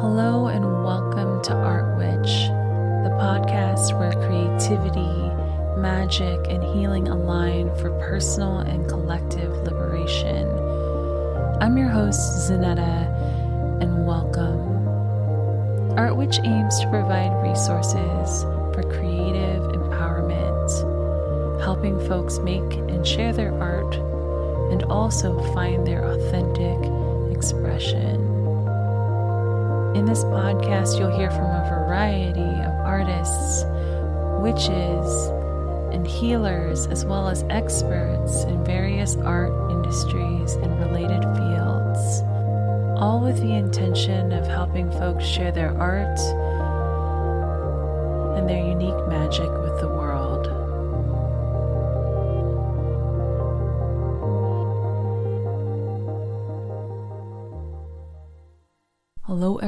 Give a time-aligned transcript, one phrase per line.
[0.00, 2.46] Hello, and welcome to Art Witch,
[3.02, 10.48] the podcast where creativity, magic, and healing align for personal and collective liberation.
[11.60, 13.10] I'm your host, Zanetta,
[13.82, 14.86] and welcome.
[15.98, 23.52] Art Witch aims to provide resources for creative empowerment, helping folks make and share their
[23.60, 23.96] art
[24.70, 26.78] and also find their authentic
[27.34, 28.37] expression.
[29.94, 33.64] In this podcast, you'll hear from a variety of artists,
[34.38, 35.28] witches,
[35.94, 42.22] and healers, as well as experts in various art industries and related fields,
[43.00, 46.18] all with the intention of helping folks share their art
[48.36, 49.48] and their unique magic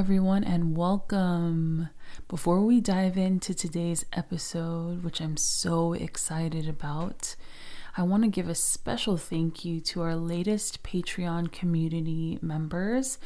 [0.01, 1.91] everyone, and welcome.
[2.27, 7.37] Before we dive into today's episode, which I'm so excited about,
[7.99, 13.19] I want to give a special thank you to our latest Patreon community members,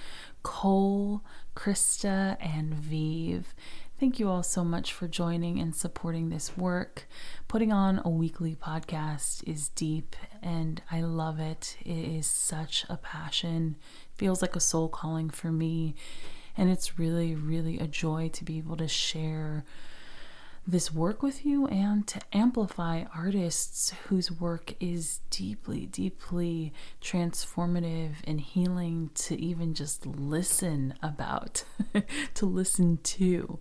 [0.43, 1.23] Cole,
[1.55, 3.55] Krista, and Vive.
[4.01, 7.07] Thank you all so much for joining and supporting this work.
[7.47, 11.77] Putting on a weekly podcast is deep and I love it.
[11.83, 13.77] It is such a passion,
[14.17, 15.95] feels like a soul calling for me.
[16.57, 19.65] And it's really, really a joy to be able to share
[20.67, 28.41] this work with you and to amplify artists whose work is deeply, deeply transformative and
[28.41, 31.65] healing to even just listen about,
[32.35, 33.59] to listen to.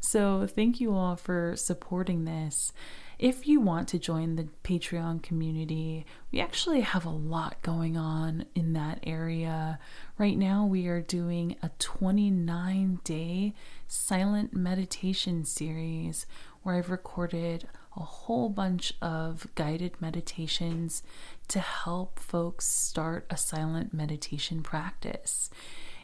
[0.00, 2.72] So, thank you all for supporting this.
[3.18, 8.44] If you want to join the Patreon community, we actually have a lot going on
[8.54, 9.80] in that area.
[10.18, 13.54] Right now, we are doing a 29 day
[13.88, 16.26] silent meditation series
[16.62, 21.02] where I've recorded a whole bunch of guided meditations
[21.48, 25.50] to help folks start a silent meditation practice.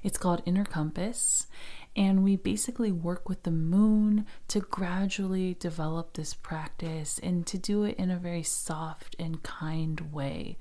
[0.03, 1.47] It's called Inner Compass,
[1.97, 7.84] and we basically work with the moon to gradually develop this practice and to do
[7.84, 10.59] it in a very soft and kind way.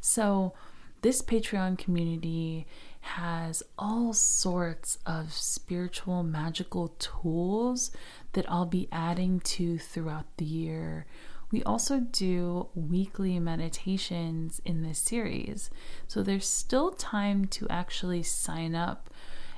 [0.00, 0.54] So,
[1.02, 2.66] this Patreon community
[3.00, 7.90] has all sorts of spiritual, magical tools
[8.32, 11.06] that I'll be adding to throughout the year.
[11.50, 15.70] We also do weekly meditations in this series.
[16.06, 19.09] So there's still time to actually sign up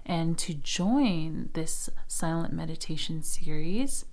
[0.05, 4.05] and to join this silent meditation series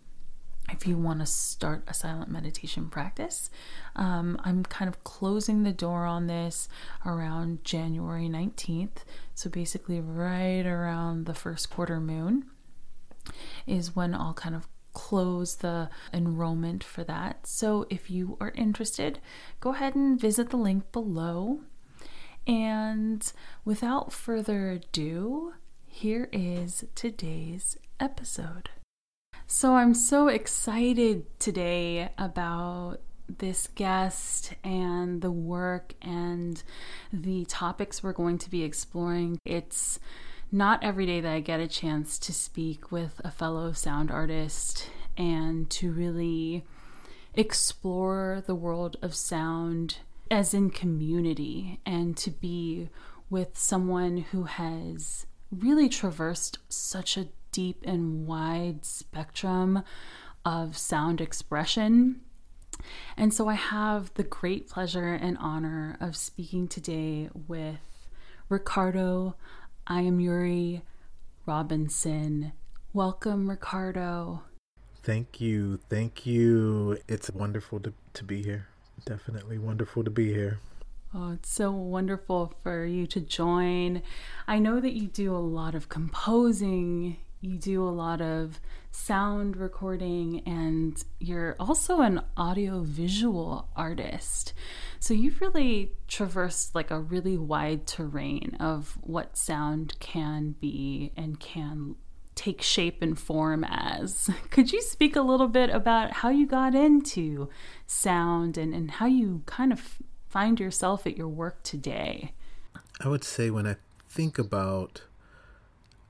[0.72, 3.50] if you want to start a silent meditation practice.
[3.96, 6.70] Um, I'm kind of closing the door on this
[7.06, 9.04] around January 19th.
[9.34, 12.46] So basically, right around the first quarter moon
[13.66, 17.46] is when I'll kind of close the enrollment for that.
[17.48, 19.20] So if you are interested,
[19.60, 21.62] go ahead and visit the link below.
[22.48, 23.32] And
[23.64, 25.54] without further ado,
[25.90, 28.70] here is today's episode.
[29.48, 33.02] So, I'm so excited today about
[33.38, 36.62] this guest and the work and
[37.12, 39.40] the topics we're going to be exploring.
[39.44, 40.00] It's
[40.52, 44.90] not every day that I get a chance to speak with a fellow sound artist
[45.18, 46.64] and to really
[47.34, 49.98] explore the world of sound
[50.32, 52.90] as in community and to be
[53.30, 59.84] with someone who has really traversed such a deep and wide spectrum
[60.46, 62.22] of sound expression.
[63.18, 68.08] And so I have the great pleasure and honor of speaking today with
[68.48, 69.36] Ricardo
[69.88, 70.82] Iamuuri
[71.46, 72.54] Robinson.
[72.94, 74.44] Welcome, Ricardo.
[75.04, 75.80] Thank you.
[75.90, 77.00] Thank you.
[77.08, 78.68] It's wonderful to, to be here.
[79.06, 80.60] Definitely wonderful to be here.
[81.12, 84.04] Oh, it's so wonderful for you to join.
[84.48, 88.60] I know that you do a lot of composing, you do a lot of
[88.92, 94.54] sound recording, and you're also an audio visual artist.
[95.00, 101.40] So you've really traversed like a really wide terrain of what sound can be and
[101.40, 101.96] can
[102.36, 104.30] take shape and form as.
[104.52, 107.50] Could you speak a little bit about how you got into
[107.88, 109.98] sound and, and how you kind of
[110.30, 112.34] find yourself at your work today?
[113.00, 113.78] I would say when I
[114.08, 115.02] think about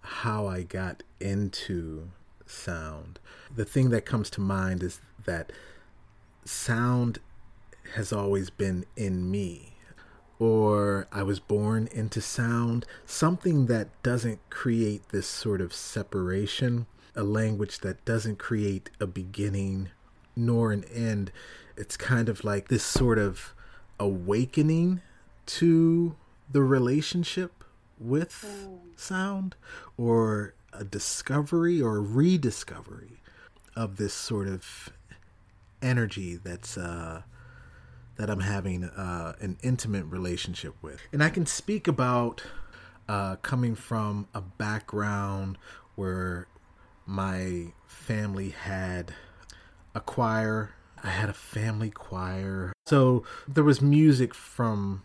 [0.01, 2.09] how I got into
[2.45, 3.19] sound,
[3.55, 5.51] the thing that comes to mind is that
[6.45, 7.19] sound
[7.95, 9.73] has always been in me.
[10.39, 17.23] or I was born into sound, something that doesn't create this sort of separation, a
[17.23, 19.89] language that doesn't create a beginning
[20.35, 21.31] nor an end.
[21.75, 23.53] It's kind of like this sort of
[23.99, 25.01] awakening
[25.45, 26.15] to
[26.51, 27.63] the relationship
[27.99, 29.55] with sound
[29.97, 33.21] or a discovery or rediscovery
[33.75, 34.89] of this sort of
[35.81, 37.21] energy that's uh,
[38.17, 40.99] that I'm having uh, an intimate relationship with.
[41.13, 42.43] And I can speak about
[43.07, 45.57] uh, coming from a background
[45.95, 46.47] where
[47.05, 49.13] my family had
[49.95, 50.71] a choir.
[51.01, 52.73] I had a family choir.
[52.89, 55.03] So there was music from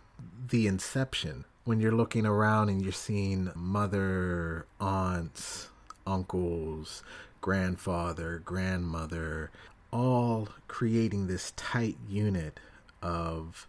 [0.49, 1.45] the inception.
[1.65, 5.69] When you're looking around and you're seeing mother, aunts,
[6.07, 7.03] uncles,
[7.43, 9.51] grandfather, grandmother,
[9.91, 12.59] all creating this tight unit
[13.03, 13.69] of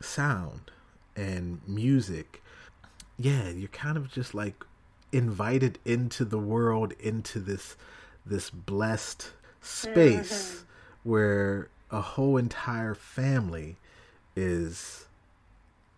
[0.00, 0.70] sound
[1.14, 2.42] and music,
[3.18, 4.64] yeah, you're kind of just like
[5.12, 7.76] invited into the world, into this
[8.24, 11.10] this blessed space mm-hmm.
[11.10, 13.76] where a whole entire family
[14.36, 15.06] is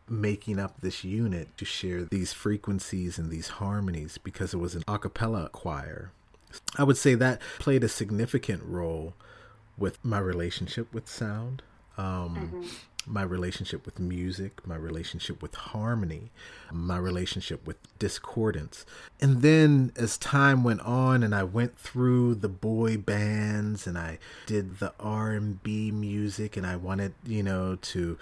[0.09, 4.83] making up this unit to share these frequencies and these harmonies because it was an
[4.89, 6.13] a cappella choir.
[6.77, 9.15] I would say that played a significant role
[9.79, 11.63] with my relationship with sound.
[11.97, 12.69] Um, mm-hmm
[13.07, 16.31] my relationship with music, my relationship with harmony,
[16.73, 18.87] my relationship with discordance.
[19.21, 24.19] And then as time went on and I went through the boy bands and I
[24.47, 28.19] did the R&B music and I wanted, you know, to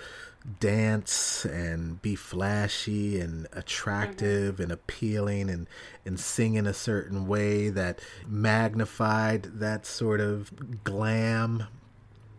[0.59, 4.63] dance and be flashy and attractive mm-hmm.
[4.63, 5.67] and appealing and
[6.07, 11.65] and sing in a certain way that magnified that sort of glam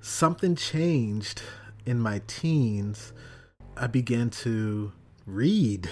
[0.01, 1.43] something changed
[1.85, 3.13] in my teens,
[3.77, 4.91] I began to
[5.25, 5.89] read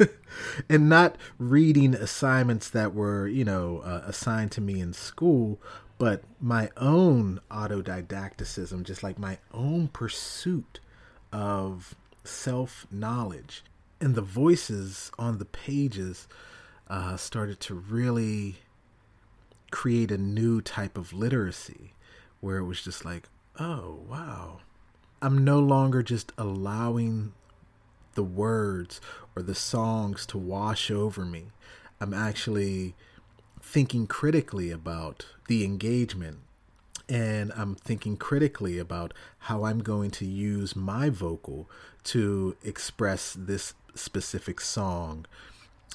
[0.68, 5.60] and not reading assignments that were, you know, uh, assigned to me in school,
[5.98, 10.80] but my own autodidacticism, just like my own pursuit
[11.32, 11.94] of
[12.24, 13.64] self knowledge.
[14.00, 16.28] And the voices on the pages
[16.88, 18.56] uh, started to really
[19.70, 21.92] create a new type of literacy
[22.40, 24.60] where it was just like, oh, wow
[25.20, 27.32] I'm no longer just allowing
[28.14, 29.00] the words
[29.34, 31.46] or the songs to wash over me.
[32.00, 32.94] I'm actually
[33.60, 36.38] thinking critically about the engagement
[37.08, 41.68] and I'm thinking critically about how I'm going to use my vocal
[42.04, 45.26] to express this specific song.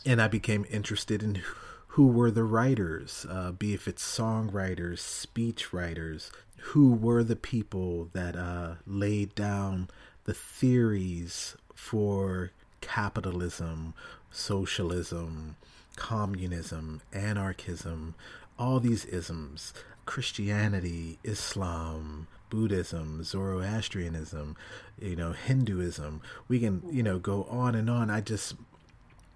[0.05, 1.41] And I became interested in
[1.89, 6.31] who were the writers, uh, be if it's songwriters, speech writers,
[6.67, 9.89] who were the people that uh, laid down
[10.23, 13.93] the theories for capitalism,
[14.31, 15.57] socialism,
[15.97, 18.15] communism, anarchism,
[18.57, 19.73] all these isms,
[20.05, 24.55] Christianity, Islam, Buddhism, Zoroastrianism,
[25.01, 26.21] you know, Hinduism.
[26.47, 28.09] We can, you know, go on and on.
[28.09, 28.55] I just,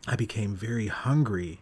[0.07, 1.59] I became very hungry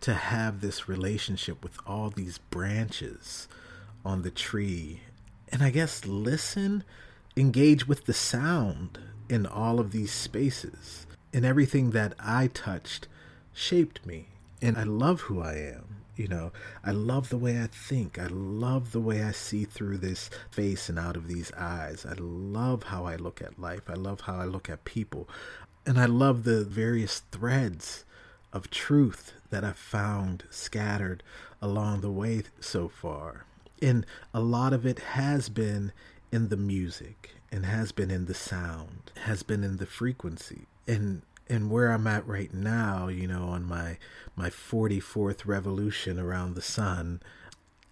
[0.00, 3.46] to have this relationship with all these branches
[4.06, 5.00] on the tree
[5.48, 6.84] and I guess listen,
[7.36, 8.98] engage with the sound
[9.28, 11.06] in all of these spaces.
[11.32, 13.08] And everything that I touched
[13.52, 14.28] shaped me.
[14.60, 16.02] And I love who I am.
[16.16, 18.18] You know, I love the way I think.
[18.18, 22.06] I love the way I see through this face and out of these eyes.
[22.06, 23.88] I love how I look at life.
[23.88, 25.28] I love how I look at people.
[25.84, 28.04] And I love the various threads
[28.52, 31.22] of truth that I've found scattered
[31.60, 33.45] along the way so far
[33.82, 35.92] and a lot of it has been
[36.32, 40.66] in the music and has been in the sound has been in the frequency.
[40.86, 43.98] And and where i'm at right now you know on my
[44.34, 47.20] my 44th revolution around the sun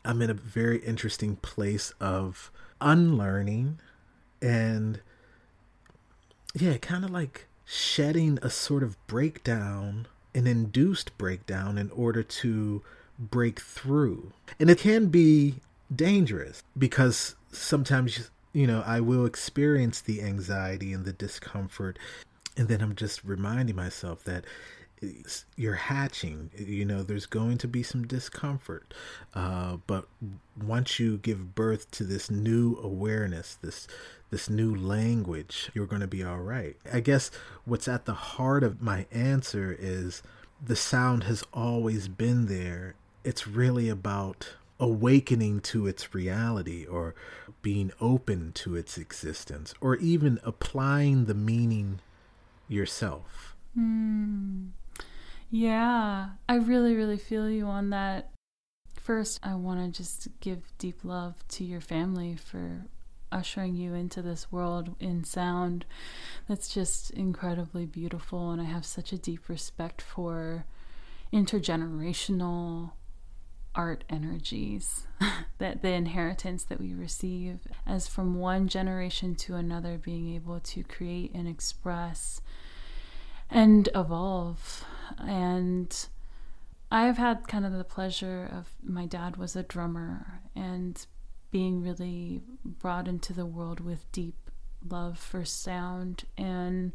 [0.05, 2.51] i'm in a very interesting place of
[2.81, 3.79] unlearning
[4.43, 5.01] and
[6.53, 12.83] yeah kind of like shedding a sort of breakdown an induced breakdown in order to
[13.19, 14.33] break through.
[14.59, 15.57] And it can be
[15.95, 21.99] dangerous because sometimes you know I will experience the anxiety and the discomfort
[22.57, 24.45] and then I'm just reminding myself that
[25.57, 28.95] you're hatching you know there's going to be some discomfort
[29.35, 30.07] uh, but
[30.63, 33.87] once you give birth to this new awareness this
[34.31, 36.77] this new language you're going to be all right.
[36.93, 37.31] I guess
[37.65, 40.23] what's at the heart of my answer is
[40.61, 42.95] the sound has always been there.
[43.23, 47.15] It's really about awakening to its reality or
[47.63, 52.01] being open to its existence or even applying the meaning
[52.69, 53.57] yourself.
[53.79, 54.71] Mm.
[55.51, 58.31] Yeah, I really, really feel you on that.
[58.95, 62.87] First, I want to just give deep love to your family for
[63.31, 65.85] ushering you into this world in sound
[66.49, 68.51] that's just incredibly beautiful.
[68.51, 70.65] And I have such a deep respect for
[71.33, 72.93] intergenerational
[73.75, 75.07] art energies
[75.59, 80.83] that the inheritance that we receive as from one generation to another being able to
[80.85, 82.41] create and express
[83.51, 84.85] and evolve
[85.19, 86.07] and
[86.91, 91.05] I've had kind of the pleasure of my dad was a drummer and
[91.51, 94.51] being really brought into the world with deep
[94.89, 96.25] love for sound.
[96.37, 96.93] And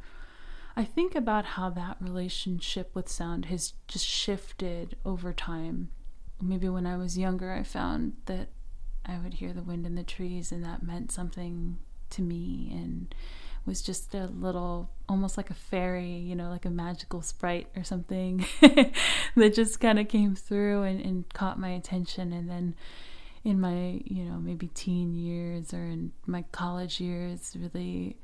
[0.76, 5.90] I think about how that relationship with sound has just shifted over time.
[6.42, 8.50] Maybe when I was younger, I found that
[9.06, 11.80] I would hear the wind in the trees, and that meant something
[12.12, 12.70] to me.
[12.72, 13.14] And
[13.66, 17.84] was just a little, almost like a fairy, you know, like a magical sprite or
[17.84, 18.46] something
[19.36, 22.34] that just kind of came through and, and caught my attention.
[22.34, 22.76] And then
[23.44, 28.18] in my, you know, maybe teen years or in my college years, really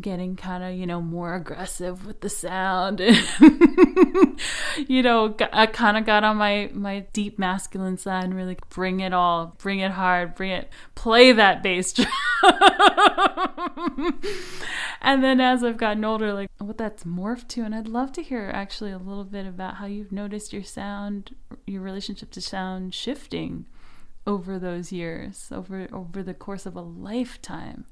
[0.00, 3.00] getting kind of, you know, more aggressive with the sound.
[4.88, 9.00] you know, I kind of got on my my deep masculine side and really bring
[9.00, 12.08] it all, bring it hard, bring it, play that bass drum.
[15.00, 18.22] and then as I've gotten older, like what that's morphed to, and I'd love to
[18.22, 21.34] hear actually a little bit about how you've noticed your sound,
[21.66, 23.66] your relationship to sound shifting
[24.26, 27.86] over those years, over over the course of a lifetime.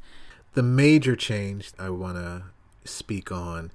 [0.57, 2.45] The major change I want to
[2.87, 3.71] speak on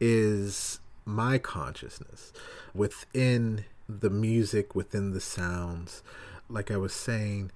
[0.00, 2.32] is my consciousness
[2.74, 6.02] within the music, within the sounds.
[6.48, 7.52] Like I was saying,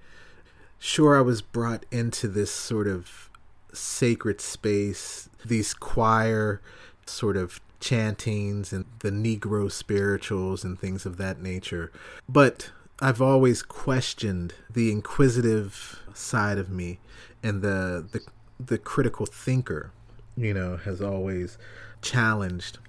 [0.79, 3.29] sure, I was brought into this sort of
[3.73, 6.61] sacred space, these choir
[7.05, 11.91] sort of chantings and the Negro spirituals and things of that nature.
[12.29, 16.99] But I've always questioned the inquisitive side of me
[17.43, 18.21] and the the
[18.65, 19.91] the critical thinker,
[20.35, 21.57] you know, has always
[22.01, 22.79] challenged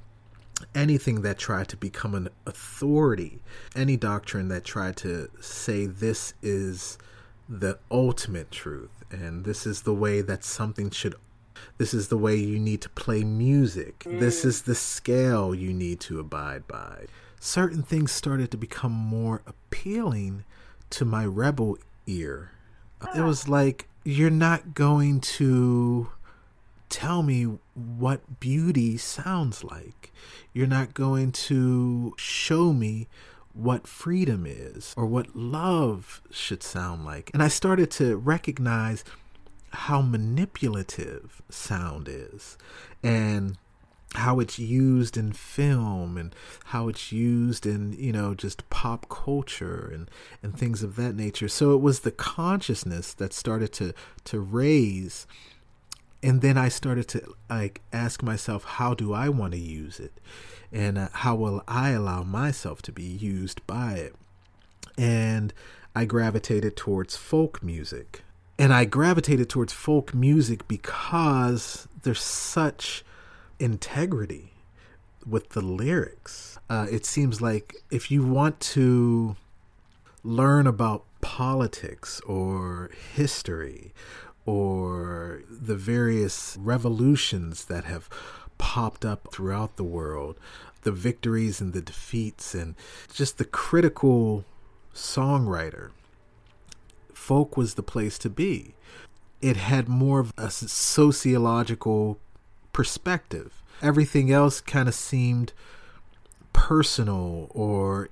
[0.75, 3.41] anything that tried to become an authority,
[3.75, 6.99] any doctrine that tried to say this is
[7.49, 11.15] the ultimate truth and this is the way that something should
[11.79, 14.01] this is the way you need to play music.
[14.01, 14.21] Mm.
[14.21, 17.07] This is the scale you need to abide by
[17.39, 20.45] certain things started to become more appealing
[20.91, 21.77] to my rebel
[22.07, 22.53] ear.
[23.17, 26.11] It was like, you're not going to
[26.89, 30.13] tell me what beauty sounds like.
[30.53, 33.09] You're not going to show me
[33.55, 37.31] what freedom is or what love should sound like.
[37.33, 39.05] And I started to recognize
[39.71, 42.59] how manipulative sound is.
[43.03, 43.57] And
[44.15, 46.35] how it's used in film and
[46.67, 50.11] how it's used in you know just pop culture and
[50.43, 51.49] and things of that nature.
[51.49, 55.27] So it was the consciousness that started to to raise.
[56.25, 60.13] And then i started to like ask myself how do i want to use it?
[60.71, 64.15] And uh, how will i allow myself to be used by it?
[64.97, 65.53] And
[65.97, 68.23] i gravitated towards folk music.
[68.59, 73.05] And i gravitated towards folk music because there's such
[73.63, 74.53] integrity
[75.27, 76.59] with the lyrics.
[76.69, 79.37] Uh, it seems like if you want to
[80.25, 83.93] learn about politics or history
[84.45, 88.09] or the various revolutions that have
[88.59, 90.37] popped up throughout the world,
[90.83, 92.75] the victories and the defeats, and
[93.13, 94.45] just the critical
[94.93, 95.91] songwriter,
[97.13, 98.75] folk was the place to be.
[99.41, 102.19] It had more of a sociological
[102.73, 103.63] perspective.
[103.81, 105.53] Everything else kind of seemed
[106.53, 108.11] personal or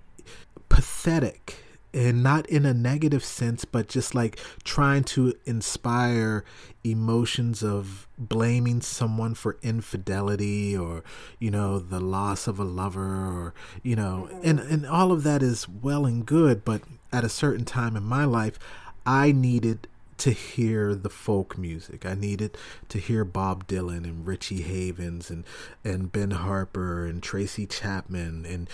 [0.69, 6.45] pathetic and not in a negative sense, but just like trying to inspire
[6.85, 11.02] emotions of blaming someone for infidelity or,
[11.38, 15.43] you know, the loss of a lover or, you know, and, and all of that
[15.43, 16.64] is well and good.
[16.64, 18.59] But at a certain time in my life,
[19.05, 19.88] I needed
[20.21, 22.07] to hear the folk music.
[22.07, 22.57] I needed
[22.89, 25.45] to hear Bob Dylan and Richie Havens and
[25.85, 28.69] and Ben Harper and Tracy Chapman and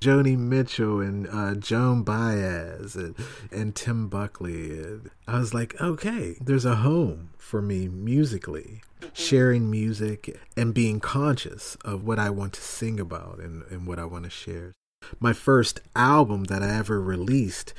[0.00, 3.16] Joni Mitchell and uh, Joan Baez and,
[3.50, 4.78] and Tim Buckley.
[4.80, 8.82] And I was like, okay, there's a home for me musically,
[9.12, 13.98] sharing music and being conscious of what I want to sing about and, and what
[13.98, 14.72] I want to share.
[15.18, 17.74] My first album that I ever released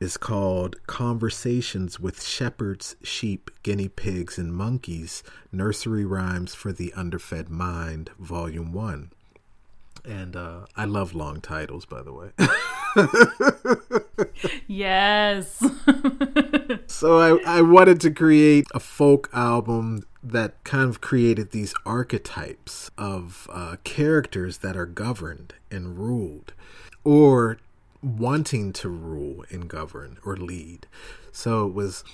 [0.00, 7.50] is called Conversations with Shepherds, Sheep, Guinea Pigs, and Monkeys Nursery Rhymes for the Underfed
[7.50, 9.12] Mind, Volume 1.
[10.06, 12.30] And uh, I love long titles, by the way.
[14.66, 15.62] yes.
[16.86, 22.90] so I, I wanted to create a folk album that kind of created these archetypes
[22.96, 26.54] of uh, characters that are governed and ruled
[27.04, 27.58] or
[28.02, 30.86] wanting to rule and govern or lead.
[31.32, 32.04] So it was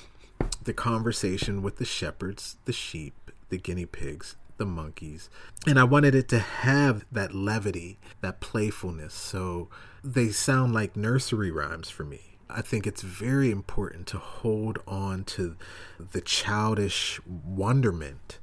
[0.63, 5.31] the conversation with the shepherds, the sheep, the guinea pigs, the monkeys.
[5.67, 9.15] And I wanted it to have that levity, that playfulness.
[9.15, 9.69] So
[10.03, 12.21] they sound like nursery rhymes for me.
[12.49, 15.57] I think it's very important to hold on to
[15.99, 18.39] the childish wonderment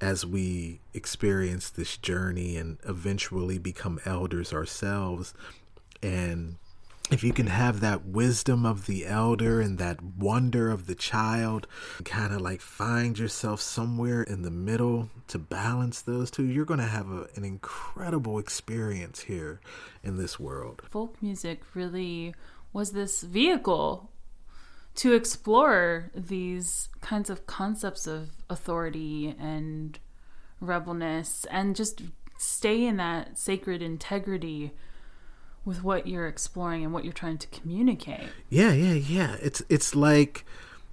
[0.00, 5.32] as we experience this journey and eventually become elders ourselves
[6.02, 6.56] and
[7.10, 11.66] if you can have that wisdom of the elder and that wonder of the child,
[12.04, 16.80] kind of like find yourself somewhere in the middle to balance those two, you're going
[16.80, 19.60] to have a, an incredible experience here
[20.02, 20.82] in this world.
[20.90, 22.34] Folk music really
[22.72, 24.10] was this vehicle
[24.96, 29.98] to explore these kinds of concepts of authority and
[30.60, 32.02] rebelness and just
[32.38, 34.72] stay in that sacred integrity
[35.66, 38.28] with what you're exploring and what you're trying to communicate.
[38.48, 39.36] Yeah, yeah, yeah.
[39.42, 40.46] It's it's like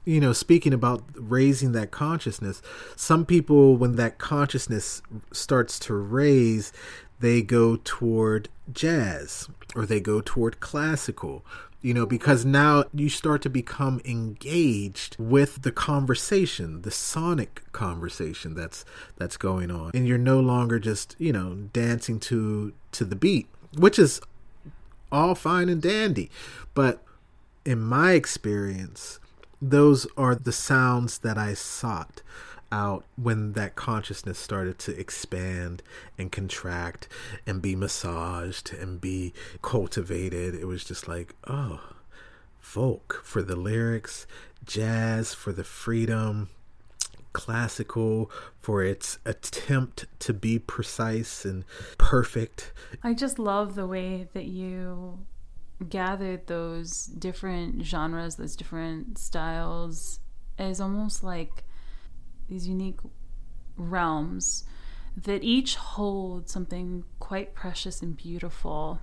[0.06, 2.62] you know, speaking about raising that consciousness,
[2.98, 5.02] some people when that consciousness
[5.32, 6.74] starts to raise,
[7.20, 11.46] they go toward jazz or they go toward classical
[11.84, 18.56] you know because now you start to become engaged with the conversation the sonic conversation
[18.56, 18.86] that's
[19.18, 23.48] that's going on and you're no longer just you know dancing to to the beat
[23.78, 24.22] which is
[25.14, 26.30] all fine and dandy.
[26.74, 27.02] But
[27.64, 29.20] in my experience,
[29.62, 32.22] those are the sounds that I sought
[32.72, 35.84] out when that consciousness started to expand
[36.18, 37.08] and contract
[37.46, 40.56] and be massaged and be cultivated.
[40.56, 41.80] It was just like, oh,
[42.60, 44.26] folk for the lyrics,
[44.66, 46.50] jazz for the freedom,
[47.34, 51.66] classical for its attempt to be precise and
[51.98, 52.72] perfect.
[53.04, 55.26] I just love the way that you
[55.90, 60.20] gathered those different genres, those different styles
[60.58, 61.64] as almost like
[62.48, 63.00] these unique
[63.76, 64.64] realms
[65.16, 69.00] that each hold something quite precious and beautiful.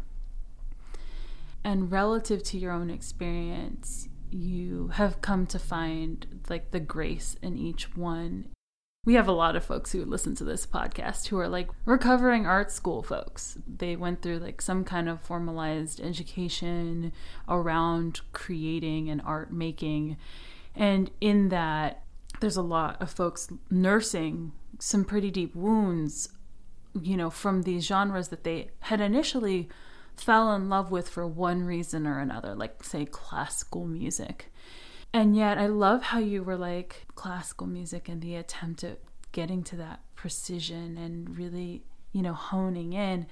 [1.62, 7.58] And relative to your own experience, you have come to find like the grace in
[7.58, 8.48] each one.
[9.06, 12.46] We have a lot of folks who listen to this podcast who are like recovering
[12.46, 13.58] art school folks.
[13.66, 17.12] They went through like some kind of formalized education
[17.48, 20.18] around creating and art making.
[20.74, 22.04] And in that,
[22.40, 26.28] there's a lot of folks nursing some pretty deep wounds,
[27.00, 29.68] you know, from these genres that they had initially
[30.22, 34.52] fell in love with for one reason or another, like, say, classical music.
[35.12, 39.00] And yet, I love how you were like classical music and the attempt at
[39.32, 43.26] getting to that precision and really, you know, honing in.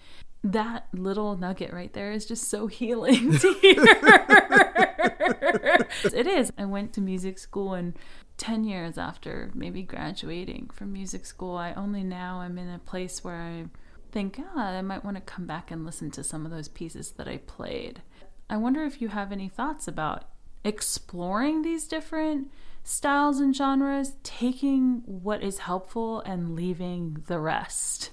[0.44, 3.74] That little nugget right there is just so healing to hear.
[6.04, 6.52] it is.
[6.58, 7.94] I went to music school and
[8.38, 13.22] 10 years after maybe graduating from music school, I only now am in a place
[13.22, 13.64] where I
[14.10, 17.12] think, ah, I might want to come back and listen to some of those pieces
[17.12, 18.02] that I played.
[18.50, 20.24] I wonder if you have any thoughts about
[20.64, 22.50] exploring these different
[22.82, 28.10] styles and genres, taking what is helpful and leaving the rest.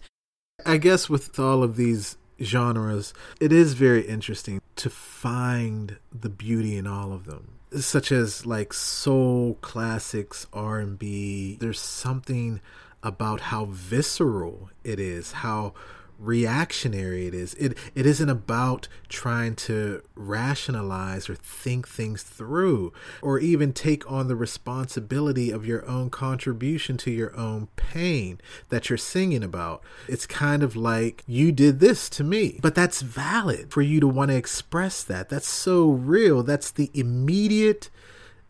[0.65, 6.77] I guess with all of these genres, it is very interesting to find the beauty
[6.77, 7.51] in all of them.
[7.79, 11.57] Such as like soul classics, R&B.
[11.59, 12.61] There's something
[13.05, 15.73] about how visceral it is, how
[16.17, 17.53] reactionary it is.
[17.55, 24.27] It it isn't about trying to rationalize or think things through or even take on
[24.27, 28.39] the responsibility of your own contribution to your own pain
[28.69, 29.83] that you're singing about.
[30.07, 32.59] It's kind of like you did this to me.
[32.61, 35.29] But that's valid for you to want to express that.
[35.29, 36.43] That's so real.
[36.43, 37.89] That's the immediate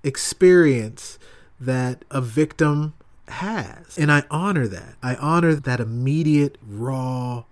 [0.04, 1.18] experience
[1.60, 2.94] that a victim
[3.28, 3.98] has.
[3.98, 4.96] And I honor that.
[5.02, 7.44] I honor that immediate, raw,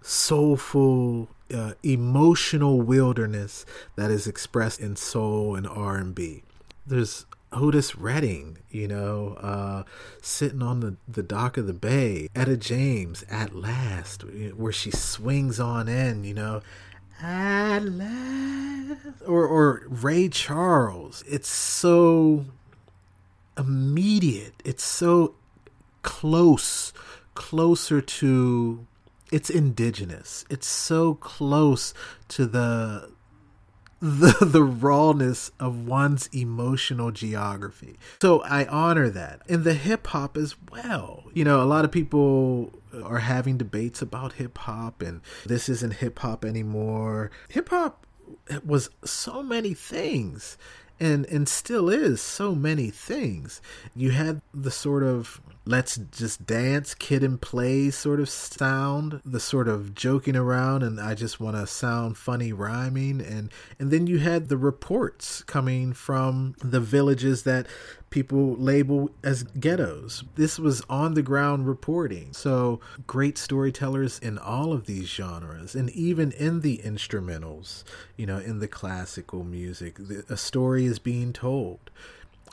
[0.00, 3.64] soulful, uh, emotional wilderness
[3.96, 6.42] that is expressed in soul and R&B.
[6.86, 9.82] There's Otis Redding, you know, uh,
[10.22, 12.28] sitting on the, the dock of the bay.
[12.34, 14.24] Etta James, At Last,
[14.56, 16.62] where she swings on in, you know.
[17.20, 19.22] at last.
[19.26, 21.22] Or, or Ray Charles.
[21.28, 22.46] It's so
[23.56, 24.54] immediate.
[24.64, 25.34] It's so
[26.02, 26.92] close,
[27.34, 28.86] closer to.
[29.30, 30.44] It's indigenous.
[30.50, 31.94] It's so close
[32.28, 33.10] to the
[34.02, 37.98] the the rawness of one's emotional geography.
[38.20, 39.42] So I honor that.
[39.48, 41.24] In the hip hop as well.
[41.32, 42.72] You know, a lot of people
[43.04, 47.30] are having debates about hip hop and this isn't hip hop anymore.
[47.48, 48.06] Hip hop
[48.64, 50.58] was so many things
[51.02, 53.60] and and still is so many things.
[53.94, 59.40] You had the sort of let's just dance, Kid 'n Play sort of sound, the
[59.40, 64.06] sort of joking around and I just want to sound funny rhyming and and then
[64.06, 67.66] you had the reports coming from the villages that
[68.12, 70.22] people label as ghettos.
[70.36, 72.32] This was on the ground reporting.
[72.32, 77.82] So great storytellers in all of these genres and even in the instrumentals,
[78.16, 79.98] you know, in the classical music,
[80.28, 81.90] a story is being told.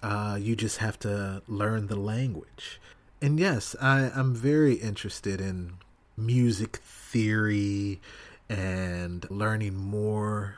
[0.02, 2.80] Uh, you just have to learn the language
[3.22, 5.74] and yes, I, I'm very interested in
[6.16, 8.00] music theory
[8.48, 10.56] and learning more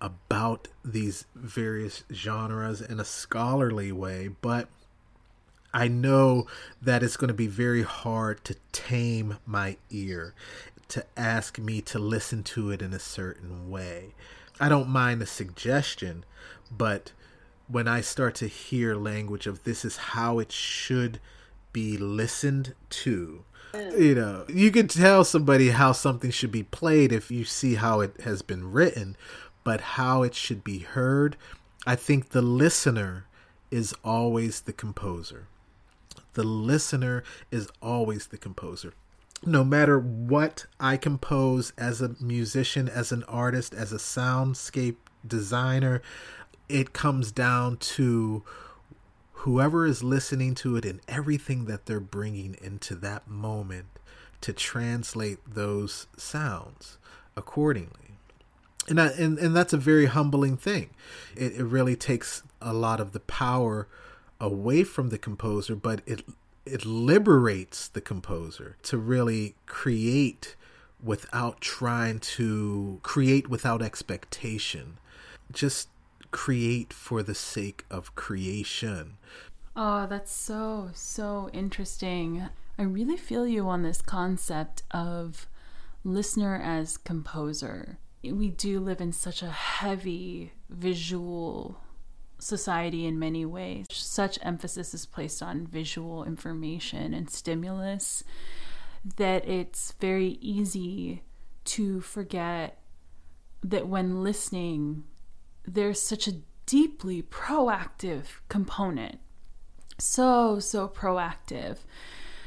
[0.00, 4.68] about these various genres in a scholarly way, but
[5.72, 6.46] I know
[6.82, 10.34] that it's going to be very hard to tame my ear,
[10.88, 14.14] to ask me to listen to it in a certain way.
[14.58, 16.24] I don't mind a suggestion,
[16.70, 17.12] but
[17.68, 21.20] when I start to hear language of this is how it should
[21.72, 23.44] be listened to.
[23.96, 28.00] You know, you can tell somebody how something should be played if you see how
[28.00, 29.16] it has been written,
[29.64, 31.36] but how it should be heard,
[31.86, 33.26] I think the listener
[33.70, 35.46] is always the composer.
[36.34, 38.94] The listener is always the composer.
[39.44, 44.96] No matter what I compose as a musician, as an artist, as a soundscape
[45.26, 46.02] designer,
[46.68, 48.44] it comes down to
[49.32, 53.86] whoever is listening to it and everything that they're bringing into that moment
[54.42, 56.98] to translate those sounds
[57.36, 58.09] accordingly.
[58.88, 60.90] And, I, and and that's a very humbling thing.
[61.36, 63.86] It, it really takes a lot of the power
[64.40, 66.24] away from the composer, but it
[66.66, 70.56] it liberates the composer to really create
[71.02, 74.98] without trying to create without expectation.
[75.52, 75.88] Just
[76.30, 79.16] create for the sake of creation.
[79.76, 82.48] Oh, that's so, so interesting.
[82.78, 85.46] I really feel you on this concept of
[86.04, 87.98] listener as composer.
[88.22, 91.80] We do live in such a heavy visual
[92.38, 93.86] society in many ways.
[93.90, 98.22] Such emphasis is placed on visual information and stimulus
[99.16, 101.22] that it's very easy
[101.64, 102.78] to forget
[103.62, 105.04] that when listening,
[105.66, 109.18] there's such a deeply proactive component.
[109.98, 111.78] So, so proactive.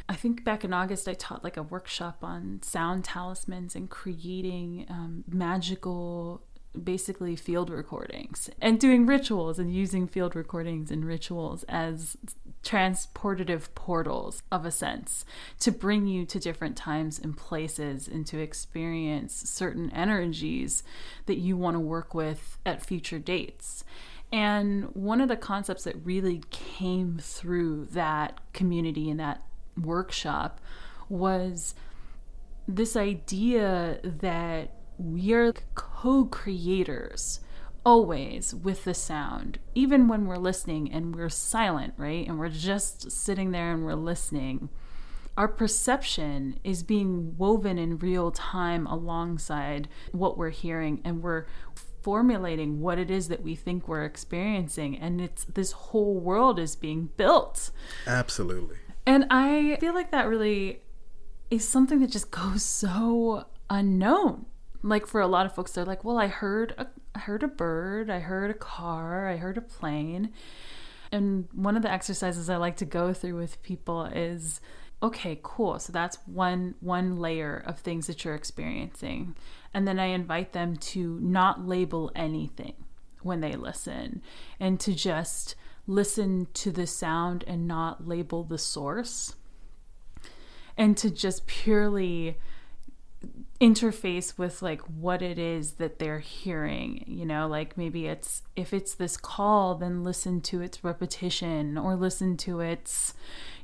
[0.09, 4.85] I think back in August, I taught like a workshop on sound talismans and creating
[4.89, 6.43] um, magical,
[6.81, 12.17] basically field recordings and doing rituals and using field recordings and rituals as
[12.63, 15.23] transportative portals of a sense
[15.59, 20.83] to bring you to different times and places and to experience certain energies
[21.27, 23.83] that you want to work with at future dates.
[24.31, 29.43] And one of the concepts that really came through that community and that
[29.81, 30.59] workshop
[31.09, 31.75] was
[32.67, 37.39] this idea that we are co creators
[37.85, 42.27] always with the sound, even when we're listening and we're silent, right?
[42.27, 44.69] And we're just sitting there and we're listening.
[45.35, 51.47] Our perception is being woven in real time alongside what we're hearing, and we're
[52.03, 54.97] formulating what it is that we think we're experiencing.
[54.97, 57.71] And it's this whole world is being built.
[58.05, 58.77] Absolutely.
[59.05, 60.81] And I feel like that really
[61.49, 64.45] is something that just goes so unknown.
[64.81, 67.47] Like for a lot of folks they're like well i heard a, I heard a
[67.47, 70.33] bird i heard a car i heard a plane.
[71.11, 74.59] And one of the exercises i like to go through with people is
[75.01, 79.35] okay cool so that's one one layer of things that you're experiencing.
[79.73, 82.75] And then i invite them to not label anything
[83.21, 84.21] when they listen
[84.59, 85.55] and to just
[85.87, 89.35] listen to the sound and not label the source
[90.77, 92.37] and to just purely
[93.61, 98.73] interface with like what it is that they're hearing you know like maybe it's if
[98.73, 103.13] it's this call then listen to its repetition or listen to its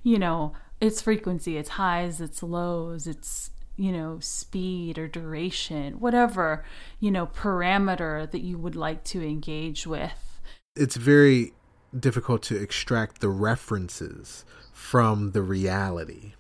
[0.01, 6.65] you know its frequency its highs its lows its you know, speed or duration, whatever,
[6.99, 10.41] you know, parameter that you would like to engage with.
[10.75, 11.53] It's very
[11.97, 16.33] difficult to extract the references from the reality,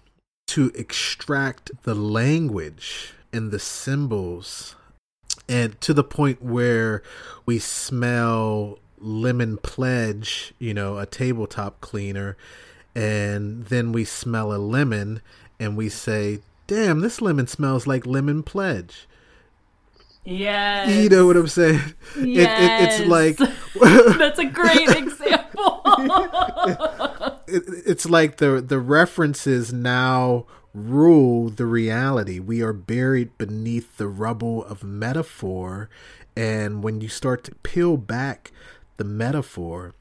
[0.47, 4.75] to extract the language and the symbols,
[5.47, 7.03] and to the point where
[7.45, 12.37] we smell lemon pledge, you know, a tabletop cleaner,
[12.95, 15.21] and then we smell a lemon
[15.59, 19.07] and we say, damn, this lemon smells like lemon pledge.
[20.29, 20.95] Yes.
[20.95, 21.81] You know what I'm saying?
[22.21, 22.99] Yes.
[22.99, 23.37] It, it, it's like
[24.17, 25.81] that's a great example.
[27.47, 32.39] it, it's like the the references now rule the reality.
[32.39, 35.89] We are buried beneath the rubble of metaphor,
[36.37, 38.51] and when you start to peel back
[38.97, 39.95] the metaphor,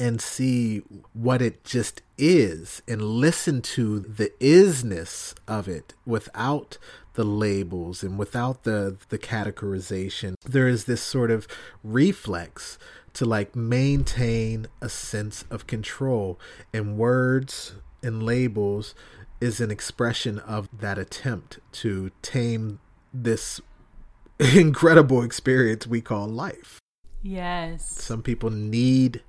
[0.00, 0.78] and see
[1.12, 6.78] what it just is and listen to the isness of it without
[7.14, 11.48] the labels and without the the categorization there is this sort of
[11.82, 12.78] reflex
[13.14, 16.38] to like maintain a sense of control.
[16.72, 18.94] And words and labels
[19.40, 22.80] is an expression of that attempt to tame
[23.12, 23.60] this
[24.38, 26.78] incredible experience we call life.
[27.22, 27.86] Yes.
[27.86, 29.22] Some people need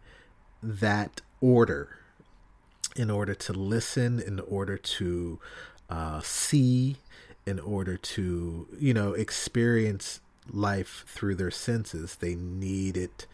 [0.62, 1.98] that order
[2.96, 5.39] in order to listen, in order to
[5.89, 6.98] uh, see,
[7.46, 12.16] in order to, you know, experience life through their senses.
[12.16, 13.28] They need it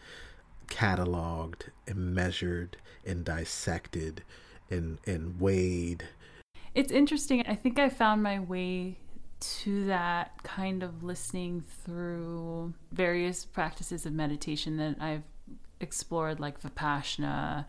[0.68, 4.22] cataloged and measured and dissected
[4.70, 6.04] and, and weighed.
[6.74, 7.42] It's interesting.
[7.46, 8.98] I think I found my way
[9.40, 15.22] to that kind of listening through various practices of meditation that I've
[15.80, 17.66] explored like Vipassana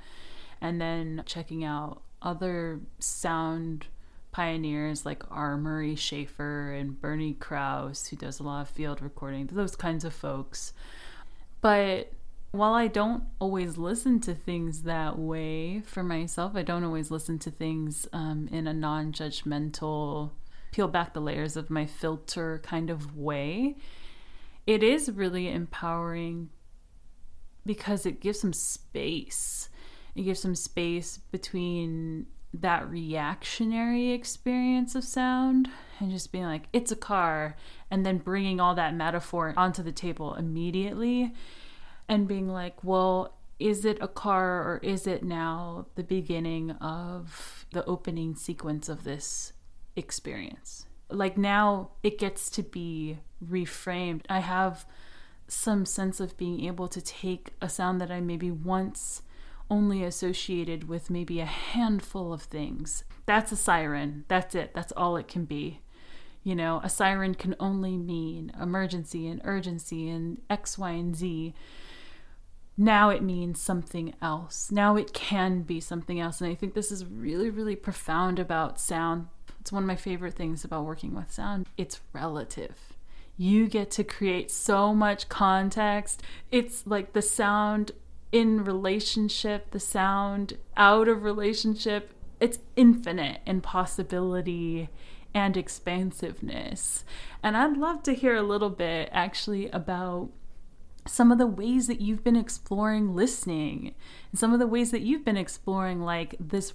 [0.61, 3.85] and then checking out other sound
[4.31, 5.57] pioneers like R.
[5.57, 10.13] Murray Schafer and Bernie Krause, who does a lot of field recording, those kinds of
[10.13, 10.73] folks.
[11.61, 12.11] But
[12.51, 17.37] while I don't always listen to things that way for myself, I don't always listen
[17.39, 20.31] to things um, in a non judgmental,
[20.71, 23.77] peel back the layers of my filter kind of way.
[24.65, 26.49] It is really empowering
[27.65, 29.69] because it gives some space.
[30.15, 36.91] It gives some space between that reactionary experience of sound and just being like, it's
[36.91, 37.55] a car,
[37.91, 41.33] and then bringing all that metaphor onto the table immediately
[42.07, 47.65] and being like, well, is it a car or is it now the beginning of
[47.73, 49.53] the opening sequence of this
[49.95, 50.85] experience?
[51.09, 54.21] Like now it gets to be reframed.
[54.29, 54.85] I have
[55.47, 59.23] some sense of being able to take a sound that I maybe once
[59.69, 63.03] only associated with maybe a handful of things.
[63.25, 64.25] That's a siren.
[64.27, 64.73] That's it.
[64.73, 65.81] That's all it can be.
[66.43, 71.53] You know, a siren can only mean emergency and urgency and X, Y, and Z.
[72.77, 74.71] Now it means something else.
[74.71, 76.39] Now it can be something else.
[76.39, 79.27] And I think this is really, really profound about sound.
[79.59, 81.67] It's one of my favorite things about working with sound.
[81.77, 82.75] It's relative
[83.39, 86.21] you get to create so much context.
[86.51, 87.93] It's like the sound
[88.31, 92.13] in relationship, the sound out of relationship.
[92.39, 94.89] It's infinite in possibility
[95.33, 97.03] and expansiveness.
[97.43, 100.29] And I'd love to hear a little bit actually about
[101.07, 103.95] some of the ways that you've been exploring listening
[104.31, 106.73] and some of the ways that you've been exploring like this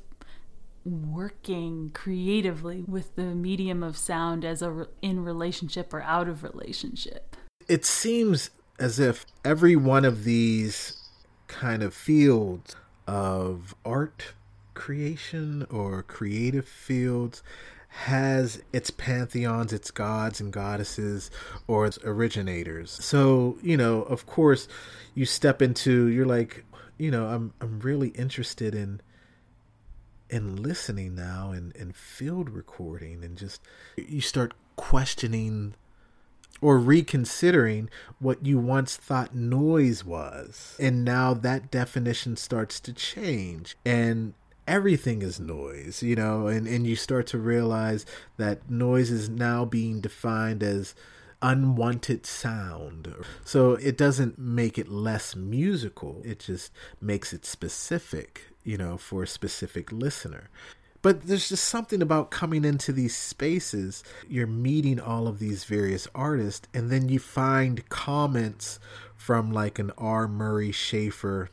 [0.84, 7.36] working creatively with the medium of sound as a in relationship or out of relationship.
[7.68, 11.03] It seems as if every one of these
[11.48, 12.76] kind of fields
[13.07, 14.33] of art
[14.74, 17.42] creation or creative fields
[17.88, 21.30] has its pantheons, its gods and goddesses,
[21.68, 22.90] or its originators.
[22.90, 24.66] So, you know, of course,
[25.14, 26.64] you step into, you're like,
[26.98, 29.00] you know, I'm I'm really interested in
[30.30, 33.62] in listening now and, and field recording and just
[33.96, 35.74] you start questioning
[36.64, 40.74] or reconsidering what you once thought noise was.
[40.81, 43.77] And now that definition starts to change.
[43.85, 44.33] And
[44.66, 48.07] everything is noise, you know, and, and you start to realize
[48.38, 50.94] that noise is now being defined as
[51.42, 53.14] unwanted sound.
[53.44, 59.22] So it doesn't make it less musical, it just makes it specific you know, for
[59.22, 60.48] a specific listener.
[61.04, 64.02] But there's just something about coming into these spaces.
[64.26, 68.80] You're meeting all of these various artists, and then you find comments
[69.14, 70.26] from like an R.
[70.26, 71.48] Murray Schafer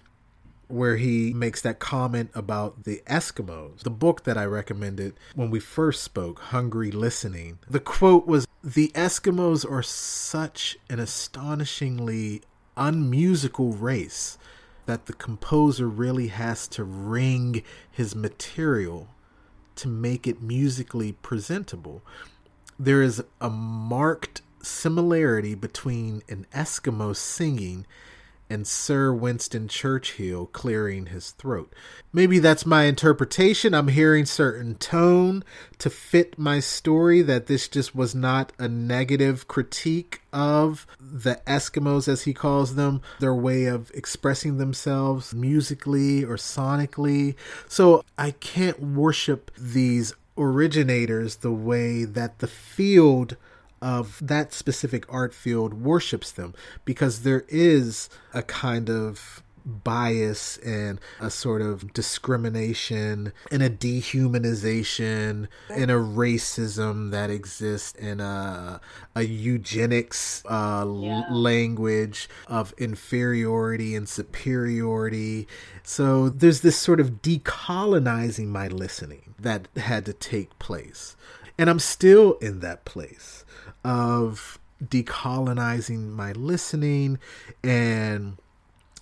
[0.69, 3.79] where he makes that comment about the Eskimos.
[3.79, 8.87] The book that I recommended when we first spoke, Hungry Listening, the quote was The
[8.95, 12.41] Eskimos are such an astonishingly
[12.77, 14.37] unmusical race
[14.85, 19.09] that the composer really has to wring his material
[19.75, 22.01] to make it musically presentable.
[22.79, 27.85] There is a marked similarity between an Eskimo singing
[28.51, 31.73] and Sir Winston Churchill clearing his throat.
[32.11, 33.73] Maybe that's my interpretation.
[33.73, 35.43] I'm hearing certain tone
[35.77, 42.07] to fit my story that this just was not a negative critique of the Eskimos
[42.07, 47.35] as he calls them, their way of expressing themselves musically or sonically.
[47.69, 53.37] So I can't worship these originators the way that the field
[53.81, 56.53] of that specific art field worships them
[56.85, 65.47] because there is a kind of bias and a sort of discrimination and a dehumanization
[65.69, 68.81] and a racism that exists in a,
[69.15, 71.23] a eugenics uh, yeah.
[71.29, 75.47] language of inferiority and superiority.
[75.83, 81.15] So there's this sort of decolonizing my listening that had to take place.
[81.61, 83.45] And I'm still in that place
[83.85, 87.19] of decolonizing my listening
[87.63, 88.37] and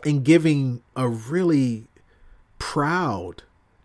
[0.03, 1.87] and giving a really
[2.57, 3.43] proud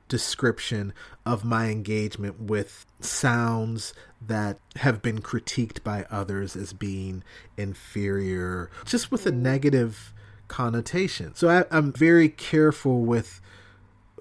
[0.08, 0.92] description
[1.24, 7.22] of my engagement with sounds that have been critiqued by others as being
[7.56, 10.12] inferior, just with a negative
[10.48, 11.32] connotation.
[11.36, 13.40] So I, am very careful with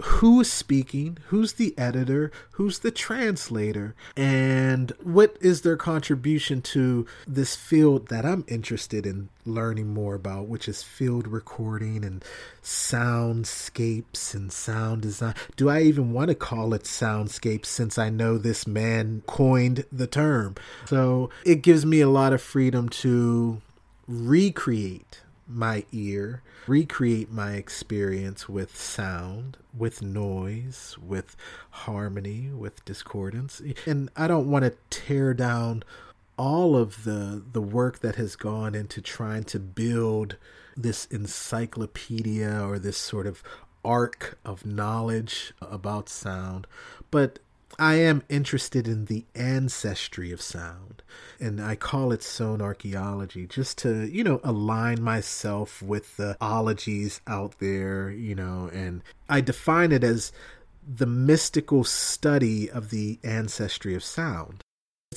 [0.02, 7.06] who is speaking, who's the editor, who's the translator, and what is their contribution to
[7.28, 12.24] this field that I'm interested in learning more about, which is field recording and
[12.64, 15.36] soundscapes and sound design.
[15.56, 20.08] Do I even want to call it soundscapes since I know this man coined the
[20.08, 20.56] term?
[20.86, 23.62] So it gives me a lot of freedom to
[24.08, 31.36] recreate my ear, recreate my experience with sound, with noise, with
[31.70, 33.62] harmony, with discordance.
[33.86, 35.84] And I don't want to tear down
[36.36, 40.38] all of the the work that has gone into trying to build
[40.76, 43.44] this encyclopedia or this sort of
[43.86, 46.66] arc of knowledge about sound,
[47.12, 47.40] but
[47.80, 51.02] I am interested in the ancestry of sound,
[51.40, 57.60] and I call it sonarchaeology just to, you know, align myself with the ologies out
[57.60, 60.32] there, you know, and I define it as
[60.88, 64.62] the mystical study of the ancestry of sound.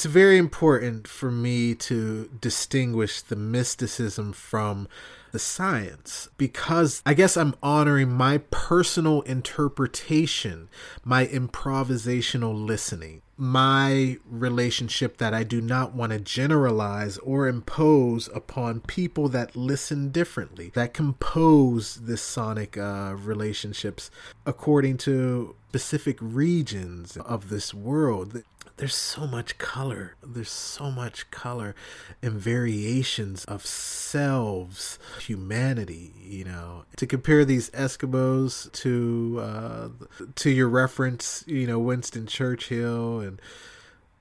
[0.06, 4.86] It's very important for me to distinguish the mysticism from
[5.32, 10.68] the science because I guess I'm honoring my personal interpretation,
[11.02, 18.82] my improvisational listening, my relationship that I do not want to generalize or impose upon
[18.82, 24.12] people that listen differently, that compose this sonic uh, relationships
[24.46, 28.44] according to specific regions of this world
[28.76, 30.16] there's so much color.
[30.22, 31.74] There's so much color
[32.22, 36.12] and variations of selves, humanity.
[36.22, 39.88] You know, to compare these Eskimos to uh,
[40.34, 43.40] to your reference, you know, Winston Churchill, and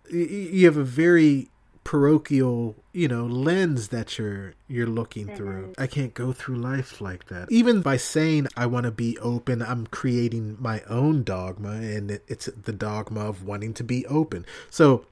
[0.09, 1.49] you have a very
[1.85, 5.35] parochial you know lens that you're you're looking mm-hmm.
[5.35, 5.73] through.
[5.77, 7.49] i can't go through life like that.
[7.51, 12.25] Even by saying i want to be open i'm creating my own dogma and it,
[12.27, 14.45] it's the dogma of wanting to be open.
[14.69, 15.05] So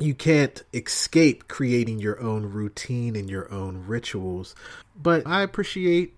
[0.00, 4.56] you can't escape creating your own routine and your own rituals.
[5.00, 6.14] But i appreciate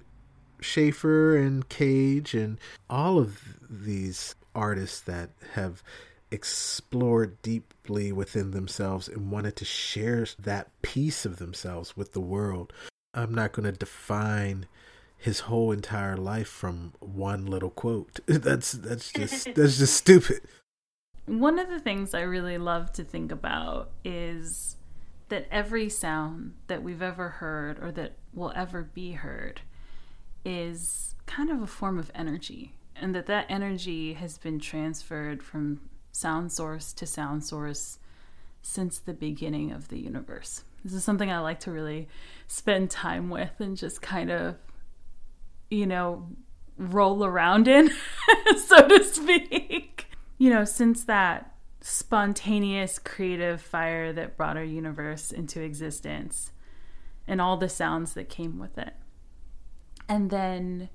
[0.63, 2.59] Schaeffer and Cage and
[2.89, 5.83] all of these artists that have
[6.31, 12.73] explored deeply within themselves and wanted to share that piece of themselves with the world.
[13.15, 14.67] I'm not going to define
[15.17, 18.21] his whole entire life from one little quote.
[18.27, 20.41] That's that's just that's just stupid.
[21.27, 24.77] One of the things I really love to think about is
[25.29, 29.61] that every sound that we've ever heard or that will ever be heard
[30.45, 35.81] is kind of a form of energy and that that energy has been transferred from
[36.13, 37.99] sound source to sound source
[38.63, 40.65] since the beginning of the universe.
[40.85, 42.09] This is something I like to really
[42.47, 44.57] spend time with and just kind of,
[45.71, 46.29] you know,
[46.79, 47.91] roll around in,
[48.67, 50.07] so to speak.
[50.39, 56.53] You know, since that spontaneous creative fire that brought our universe into existence
[57.27, 58.95] and all the sounds that came with it.
[60.09, 60.89] And then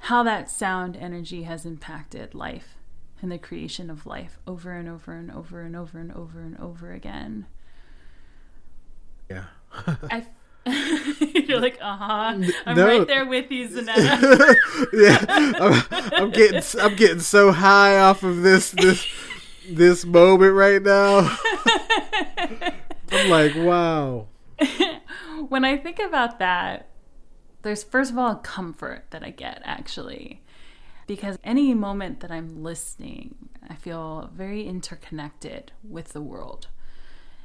[0.00, 2.75] how that sound energy has impacted life
[3.22, 6.58] and the creation of life over and over and over and over and over and
[6.58, 7.46] over again.
[9.30, 9.44] Yeah.
[9.86, 10.26] I
[10.66, 12.40] You're like, uh huh.
[12.66, 12.86] I'm no.
[12.86, 14.56] right there with you, Zanetta.
[14.92, 19.06] yeah, I'm, I'm, getting, I'm getting so high off of this, this,
[19.70, 21.36] this moment right now.
[23.12, 24.26] I'm like, wow.
[25.48, 26.88] when I think about that,
[27.62, 30.42] there's first of all comfort that I get actually,
[31.06, 36.68] because any moment that I'm listening, I feel very interconnected with the world.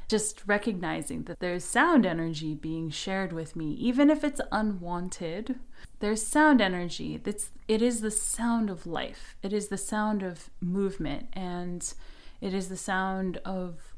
[0.07, 5.55] Just recognizing that there's sound energy being shared with me even if it's unwanted
[6.01, 9.37] there's sound energy that's it is the sound of life.
[9.41, 11.93] It is the sound of movement and
[12.41, 13.93] it is the sound of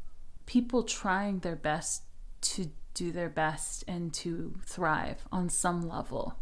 [0.46, 2.04] people trying their best
[2.42, 6.36] to do their best and to thrive on some level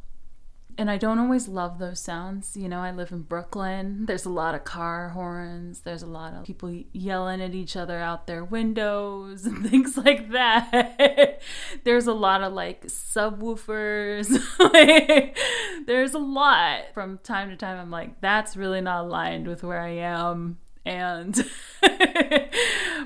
[0.82, 2.57] and I don't always love those sounds.
[2.57, 4.07] You know, I live in Brooklyn.
[4.07, 5.82] There's a lot of car horns.
[5.82, 10.32] There's a lot of people yelling at each other out their windows and things like
[10.32, 11.39] that.
[11.84, 14.39] There's a lot of like subwoofers.
[15.86, 16.86] there's a lot.
[16.95, 20.57] From time to time, I'm like, that's really not aligned with where I am.
[20.84, 21.36] And,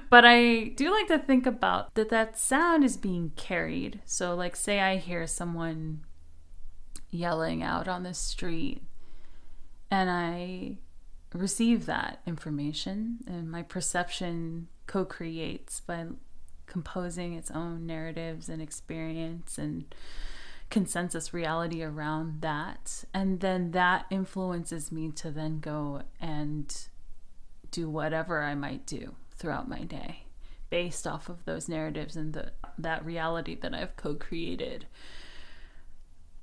[0.10, 4.00] but I do like to think about that that sound is being carried.
[4.06, 6.02] So, like, say I hear someone
[7.16, 8.82] yelling out on the street.
[9.90, 10.78] And I
[11.34, 16.06] receive that information, and my perception co creates by
[16.66, 19.86] composing its own narratives and experience and
[20.70, 23.06] consensus reality around that.
[23.14, 26.76] And then that influences me to then go and
[27.72, 30.26] do whatever I might do throughout my day
[30.70, 34.88] based off of those narratives and the, that reality that I've co created.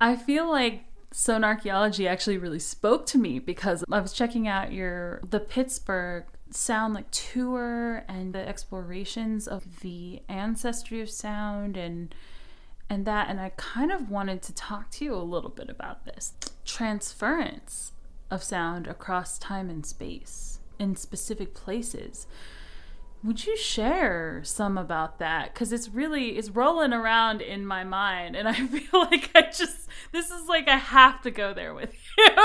[0.03, 0.83] I feel like
[1.13, 6.93] Sonarchaeology actually really spoke to me because I was checking out your the Pittsburgh sound
[6.93, 12.13] like tour and the explorations of the ancestry of sound and
[12.89, 16.03] and that and I kind of wanted to talk to you a little bit about
[16.03, 16.33] this
[16.65, 17.93] transference
[18.29, 22.27] of sound across time and space in specific places
[23.23, 25.53] would you share some about that?
[25.53, 29.87] Because it's really it's rolling around in my mind and i feel like i just
[30.11, 32.35] this is like i have to go there with you.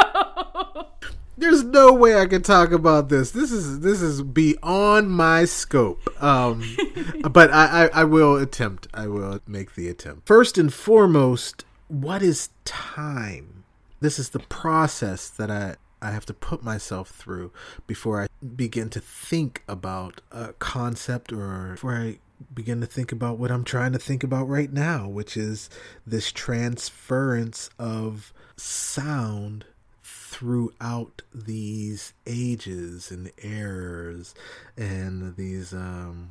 [1.37, 3.33] There's no way i can talk about this.
[3.33, 6.01] This is this is beyond my scope.
[6.23, 6.63] Um
[7.31, 8.87] but I, I i will attempt.
[8.95, 10.27] I will make the attempt.
[10.27, 13.65] First and foremost what is time?
[14.01, 17.53] This is the process that i I have to put myself through
[17.87, 22.19] before I begin to think about a concept or before I
[22.55, 25.69] begin to think about what I'm trying to think about right now, which is
[26.07, 29.65] this transference of sound
[30.03, 34.35] throughout these ages and eras
[34.77, 36.31] and these um,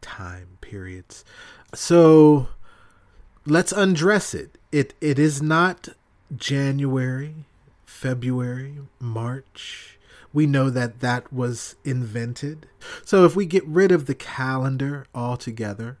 [0.00, 1.24] time periods.
[1.74, 2.48] So
[3.46, 4.58] let's undress it.
[4.70, 5.88] It it is not
[6.36, 7.46] January
[8.02, 9.96] February, March.
[10.32, 12.66] We know that that was invented.
[13.04, 16.00] So if we get rid of the calendar altogether,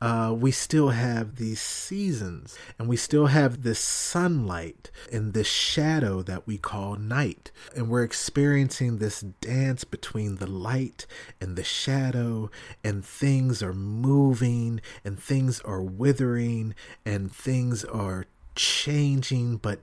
[0.00, 6.22] uh, we still have these seasons and we still have this sunlight and this shadow
[6.22, 7.50] that we call night.
[7.76, 11.06] And we're experiencing this dance between the light
[11.38, 12.50] and the shadow,
[12.82, 16.74] and things are moving and things are withering
[17.04, 18.24] and things are
[18.54, 19.80] changing, but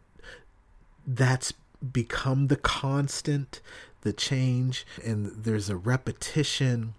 [1.09, 1.53] that's
[1.91, 3.61] become the constant,
[4.01, 6.93] the change, and there's a repetition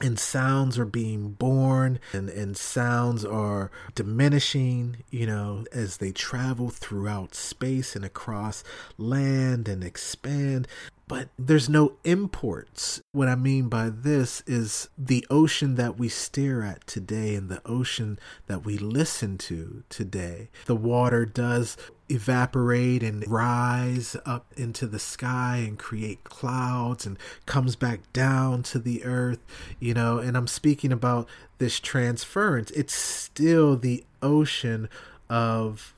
[0.00, 6.70] and sounds are being born and, and sounds are diminishing, you know, as they travel
[6.70, 8.64] throughout space and across
[8.96, 10.66] land and expand
[11.10, 13.02] but there's no imports.
[13.10, 17.60] What I mean by this is the ocean that we stare at today and the
[17.66, 20.50] ocean that we listen to today.
[20.66, 21.76] The water does
[22.08, 28.78] evaporate and rise up into the sky and create clouds and comes back down to
[28.78, 29.40] the earth,
[29.80, 32.70] you know, and I'm speaking about this transference.
[32.70, 34.88] It's still the ocean
[35.28, 35.92] of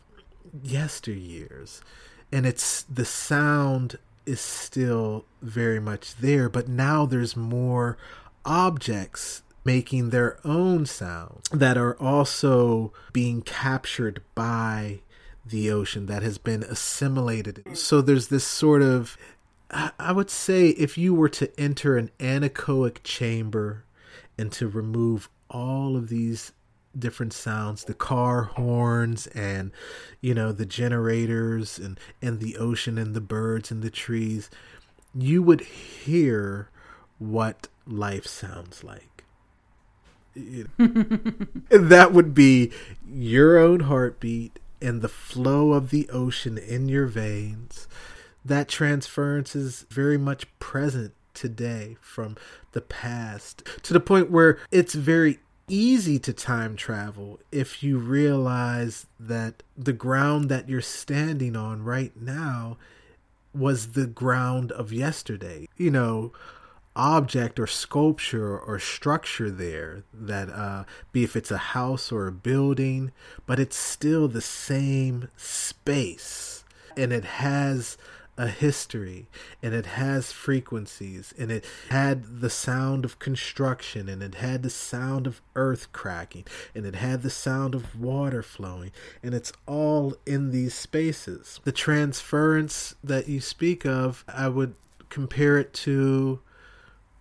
[0.65, 1.83] yesteryears.
[2.33, 7.97] And it's the sound is still very much there, but now there's more
[8.45, 15.01] objects making their own sounds that are also being captured by
[15.45, 17.63] the ocean that has been assimilated.
[17.75, 19.17] So there's this sort of
[19.99, 23.85] I would say if you were to enter an anechoic chamber
[24.37, 26.53] and to remove all of these
[26.99, 29.71] different sounds the car horns and
[30.21, 34.51] you know the generators and and the ocean and the birds and the trees
[35.15, 36.69] you would hear
[37.19, 39.25] what life sounds like.
[41.71, 42.71] That would be
[43.07, 47.87] your own heartbeat and the flow of the ocean in your veins.
[48.45, 52.37] That transference is very much present today from
[52.73, 55.39] the past to the point where it's very
[55.73, 62.13] easy to time travel if you realize that the ground that you're standing on right
[62.21, 62.77] now
[63.55, 65.67] was the ground of yesterday.
[65.79, 66.33] You know,
[66.95, 72.33] object or sculpture or structure there that uh be if it's a house or a
[72.33, 73.11] building
[73.47, 76.65] but it's still the same space
[76.95, 77.97] and it has
[78.43, 79.29] a history
[79.63, 84.71] and it has frequencies and it had the sound of construction and it had the
[84.71, 88.91] sound of earth cracking and it had the sound of water flowing
[89.23, 91.61] and it's all in these spaces.
[91.63, 94.75] The transference that you speak of, I would
[95.09, 96.41] compare it to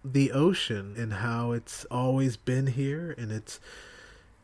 [0.03, 3.59] the ocean and how it's always been here and it's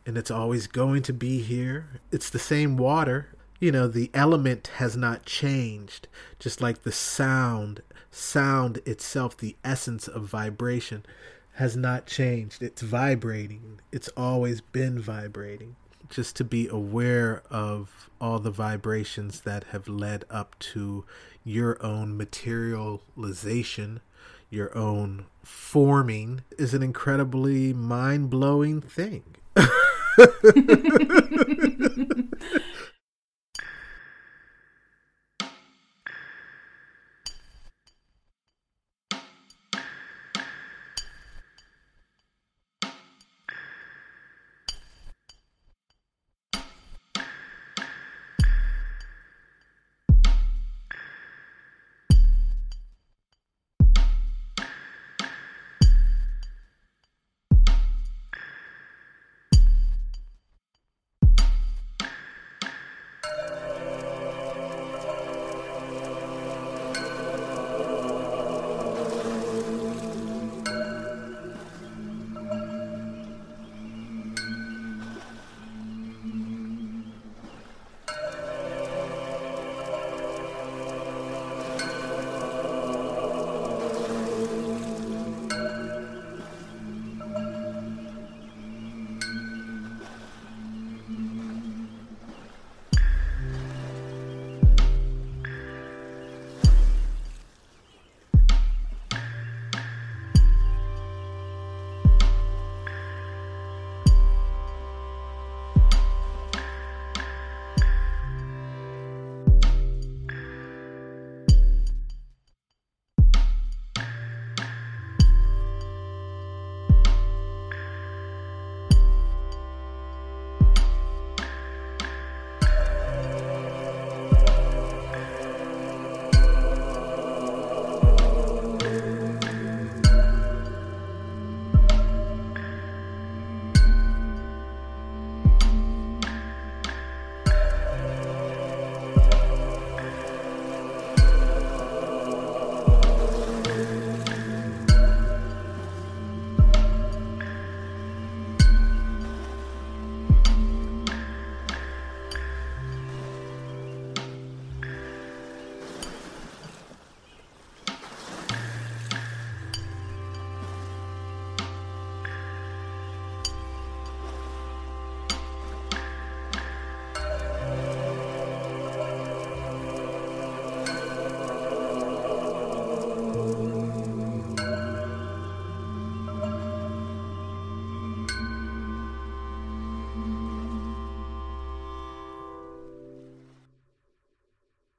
[0.06, 2.00] and it's always going to be here.
[2.12, 7.82] It's the same water you know the element has not changed just like the sound
[8.10, 11.04] sound itself the essence of vibration
[11.58, 12.62] has not changed.
[12.62, 13.80] It's vibrating.
[13.90, 15.74] It's always been vibrating.
[16.08, 21.04] Just to be aware of all the vibrations that have led up to
[21.44, 24.00] your own materialization
[24.50, 29.22] your own forming is an incredibly mind-blowing thing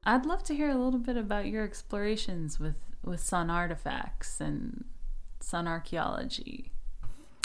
[0.09, 4.85] I'd love to hear a little bit about your explorations with, with sun artifacts and
[5.39, 6.71] sonarchaeology.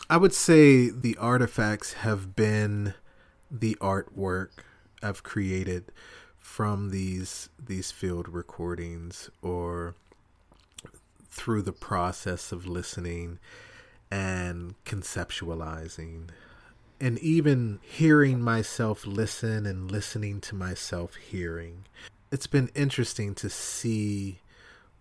[0.08, 2.94] I would say the artifacts have been
[3.50, 4.48] the artwork
[5.02, 5.92] I've created
[6.38, 9.94] from these these field recordings or
[11.30, 13.40] through the process of listening
[14.10, 16.30] and conceptualizing
[16.98, 21.84] and even hearing myself listen and listening to myself hearing
[22.34, 24.40] it's been interesting to see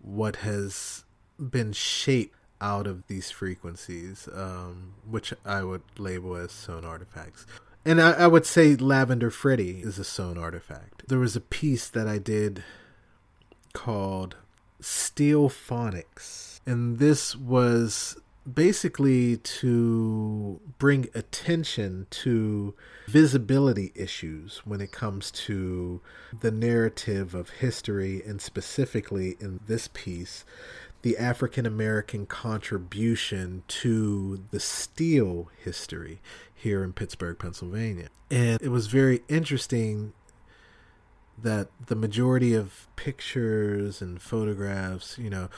[0.00, 1.02] what has
[1.36, 7.44] been shaped out of these frequencies, um, which I would label as sound artifacts.
[7.84, 11.08] And I, I would say Lavender Freddy is a sewn artifact.
[11.08, 12.62] There was a piece that I did
[13.72, 14.36] called
[14.80, 18.16] Steel Phonics, and this was
[18.52, 22.74] basically to bring attention to
[23.06, 26.00] visibility issues when it comes to
[26.40, 30.44] the narrative of history and specifically in this piece
[31.02, 36.20] the African American contribution to the steel history
[36.54, 38.08] here in Pittsburgh, Pennsylvania.
[38.30, 40.14] And it was very interesting
[41.36, 45.50] that the majority of pictures and photographs, you know,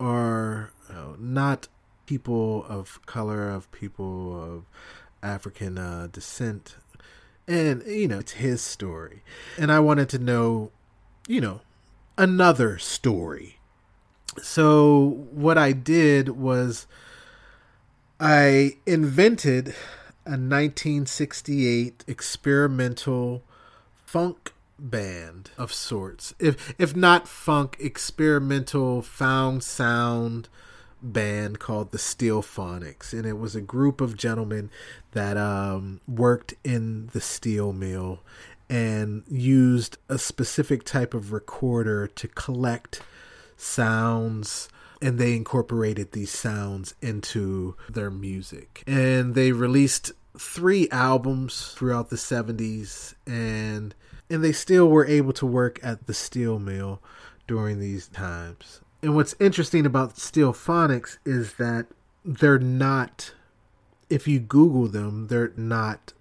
[0.00, 1.68] are know, not
[2.06, 4.64] people of color, of people of
[5.22, 6.76] African uh, descent.
[7.46, 9.22] And, you know, it's his story.
[9.58, 10.70] And I wanted to know,
[11.26, 11.60] you know,
[12.16, 13.58] another story.
[14.42, 16.86] So what I did was
[18.18, 19.74] I invented
[20.26, 23.42] a 1968 experimental
[24.06, 26.34] funk band of sorts.
[26.38, 30.48] If if not funk, experimental found sound
[31.12, 34.70] band called the Steel Phonics, and it was a group of gentlemen
[35.12, 38.20] that um, worked in the steel mill
[38.68, 43.02] and used a specific type of recorder to collect
[43.56, 44.68] sounds
[45.02, 48.82] and they incorporated these sounds into their music.
[48.86, 53.94] And they released three albums throughout the 70s and
[54.30, 57.02] and they still were able to work at the steel mill
[57.46, 58.80] during these times.
[59.04, 61.88] And what's interesting about Steel Phonics is that
[62.24, 63.34] they're not,
[64.08, 66.14] if you Google them, they're not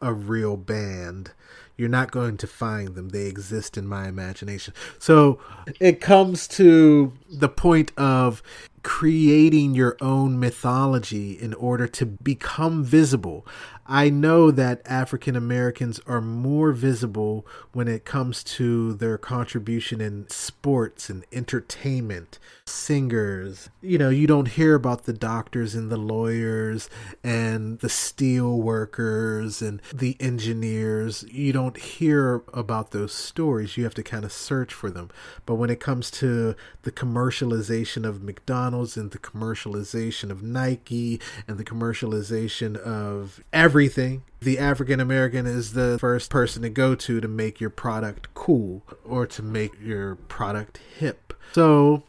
[0.00, 1.32] a real band.
[1.76, 3.08] You're not going to find them.
[3.08, 4.72] They exist in my imagination.
[5.00, 5.40] So
[5.80, 8.40] it comes to the point of
[8.84, 13.44] creating your own mythology in order to become visible.
[13.90, 20.28] I know that African Americans are more visible when it comes to their contribution in
[20.28, 23.70] sports and entertainment, singers.
[23.80, 26.90] You know, you don't hear about the doctors and the lawyers
[27.24, 31.24] and the steel workers and the engineers.
[31.30, 33.78] You don't hear about those stories.
[33.78, 35.08] You have to kind of search for them.
[35.46, 41.56] But when it comes to the commercialization of McDonald's and the commercialization of Nike and
[41.56, 47.20] the commercialization of every everything, the African American is the first person to go to
[47.20, 51.32] to make your product cool or to make your product hip.
[51.52, 52.02] So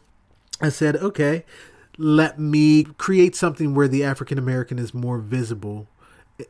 [0.60, 1.44] I said, okay,
[1.96, 5.86] let me create something where the African American is more visible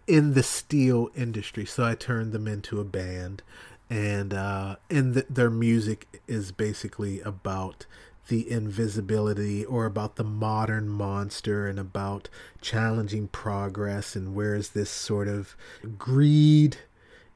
[0.06, 1.66] in the steel industry.
[1.66, 3.42] So I turned them into a band,
[3.90, 7.84] and uh, and the, their music is basically about
[8.28, 12.28] the invisibility or about the modern monster and about
[12.60, 15.56] challenging progress and where is this sort of
[15.98, 16.78] greed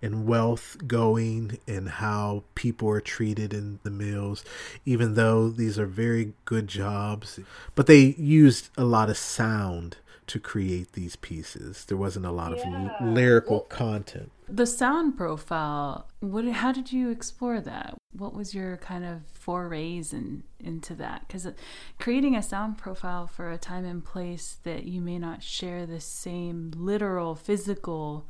[0.00, 4.44] and wealth going and how people are treated in the mills
[4.84, 7.40] even though these are very good jobs
[7.74, 11.84] but they used a lot of sound to create these pieces.
[11.84, 12.88] There wasn't a lot yeah.
[13.00, 14.30] of lyrical content.
[14.48, 17.94] The sound profile, what how did you explore that?
[18.16, 21.28] What was your kind of forays in, into that?
[21.28, 21.52] Cuz uh,
[21.98, 26.00] creating a sound profile for a time and place that you may not share the
[26.00, 28.26] same literal physical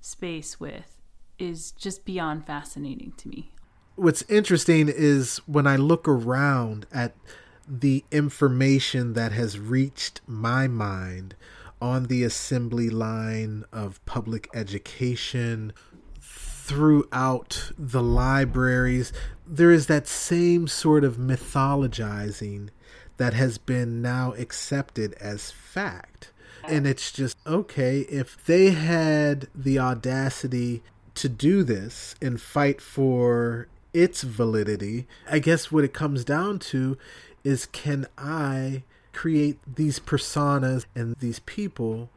[0.00, 0.98] space with
[1.38, 3.52] is just beyond fascinating to me.
[3.96, 7.14] What's interesting is when I look around at
[7.68, 11.34] the information that has reached my mind
[11.80, 15.72] on the assembly line of public education
[16.70, 19.12] throughout the libraries
[19.44, 22.68] there is that same sort of mythologizing
[23.16, 26.30] that has been now accepted as fact.
[26.68, 30.84] And it's just okay if they had the audacity
[31.16, 36.96] to do this and fight for its validity i guess what it comes down to
[37.42, 42.08] is can I create these personas and these people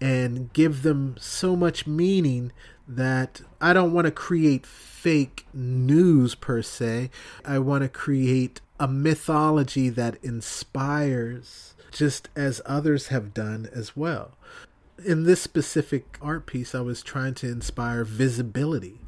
[0.00, 2.52] and give them so much meaning
[2.88, 7.10] that I don't want to create fake news per se.
[7.44, 14.36] I want to create a mythology that inspires just as others have done as well.
[15.04, 19.00] In this specific art piece, I was trying to inspire visibility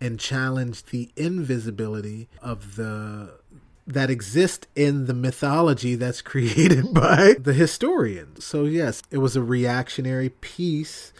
[0.00, 3.38] and challenge the invisibility of the
[3.86, 8.44] that exist in the mythology that's created by the historians.
[8.44, 11.12] So, yes, it was a reactionary piece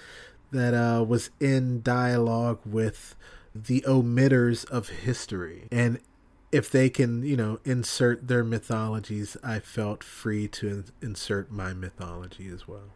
[0.50, 3.16] that uh, was in dialogue with
[3.54, 5.68] the omitters of history.
[5.70, 5.98] And
[6.52, 11.74] if they can, you know, insert their mythologies, I felt free to in- insert my
[11.74, 12.92] mythology as well.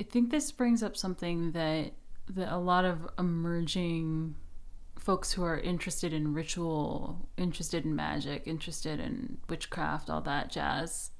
[0.00, 1.92] I think this brings up something that
[2.26, 4.36] the, a lot of emerging
[5.02, 11.10] folks who are interested in ritual, interested in magic, interested in witchcraft, all that jazz.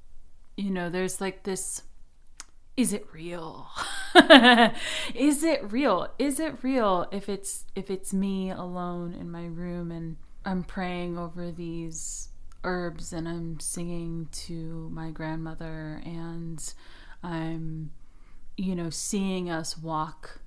[0.55, 1.83] You know, there's like this
[2.75, 3.67] is it real?
[5.13, 6.07] is it real?
[6.17, 11.17] Is it real if it's if it's me alone in my room and I'm praying
[11.17, 12.29] over these
[12.63, 16.73] herbs and I'm singing to my grandmother and
[17.21, 17.91] I'm
[18.55, 20.39] you know seeing us walk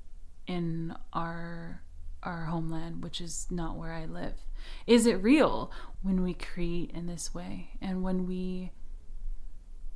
[0.46, 1.82] in our
[2.26, 4.34] our homeland which is not where I live.
[4.86, 5.70] Is it real
[6.02, 8.72] when we create in this way and when we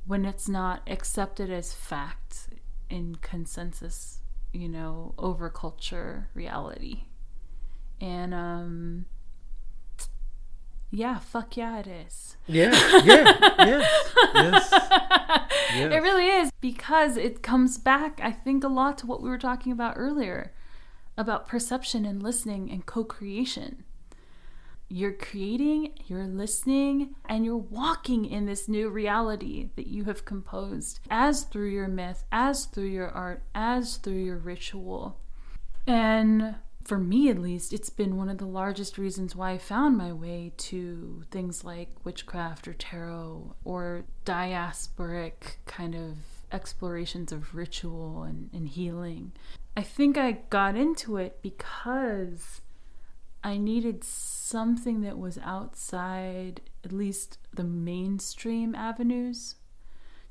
[0.07, 2.49] when it's not accepted as fact
[2.89, 4.19] in consensus,
[4.51, 7.03] you know, over culture reality.
[7.99, 9.05] And um
[10.89, 12.37] yeah, fuck yeah it is.
[12.47, 12.71] Yeah,
[13.03, 14.69] yeah, yes, yes,
[15.73, 15.93] yes.
[15.93, 19.37] It really is because it comes back, I think, a lot to what we were
[19.37, 20.53] talking about earlier
[21.17, 23.83] about perception and listening and co creation
[24.91, 30.99] you're creating, you're listening, and you're walking in this new reality that you have composed
[31.09, 35.17] as through your myth, as through your art, as through your ritual.
[35.87, 39.97] And for me at least, it's been one of the largest reasons why I found
[39.97, 46.17] my way to things like witchcraft or tarot or diasporic kind of
[46.51, 49.31] explorations of ritual and, and healing.
[49.75, 52.61] I think I got into it because
[53.43, 59.55] I needed something that was outside at least the mainstream avenues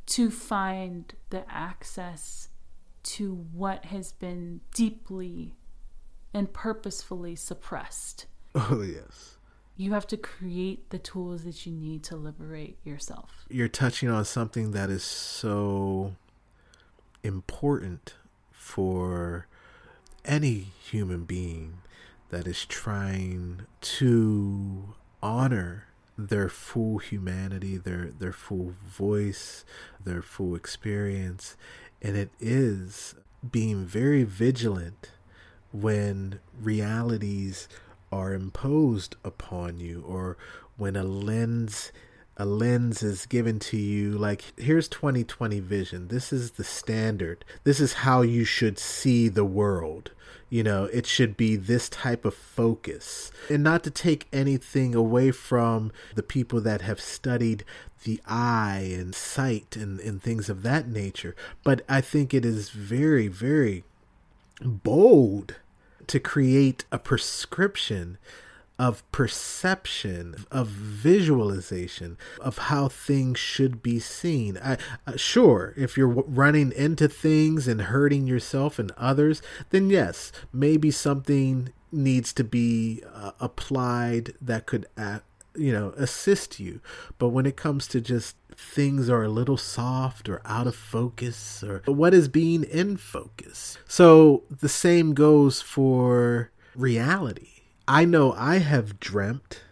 [0.07, 2.49] to find the access
[3.03, 5.55] to what has been deeply
[6.35, 8.27] and purposefully suppressed.
[8.53, 9.37] Oh, yes.
[9.77, 13.47] You have to create the tools that you need to liberate yourself.
[13.49, 16.17] You're touching on something that is so
[17.23, 18.15] important
[18.71, 19.49] for
[20.25, 21.79] any human being
[22.29, 29.65] that is trying to honor their full humanity, their their full voice,
[30.05, 31.57] their full experience,
[32.01, 33.17] and it is
[33.51, 35.11] being very vigilant
[35.73, 37.69] when realities
[38.13, 40.37] are imposed upon you or
[40.77, 41.91] when a lens
[42.41, 46.09] a lens is given to you like here's 2020 vision.
[46.09, 47.45] This is the standard.
[47.65, 50.13] This is how you should see the world.
[50.49, 53.31] You know it should be this type of focus.
[53.51, 57.63] And not to take anything away from the people that have studied
[58.05, 62.71] the eye and sight and, and things of that nature but i think it is
[62.71, 63.85] very very
[64.63, 65.57] bold
[66.07, 68.17] to create a prescription
[68.81, 74.57] of perception, of visualization, of how things should be seen.
[74.57, 80.33] I, uh, sure, if you're running into things and hurting yourself and others, then yes,
[80.51, 86.81] maybe something needs to be uh, applied that could act, you know assist you.
[87.19, 91.63] But when it comes to just things are a little soft or out of focus
[91.63, 93.77] or what is being in focus.
[93.87, 97.50] So the same goes for reality
[97.93, 99.63] I know I have dreamt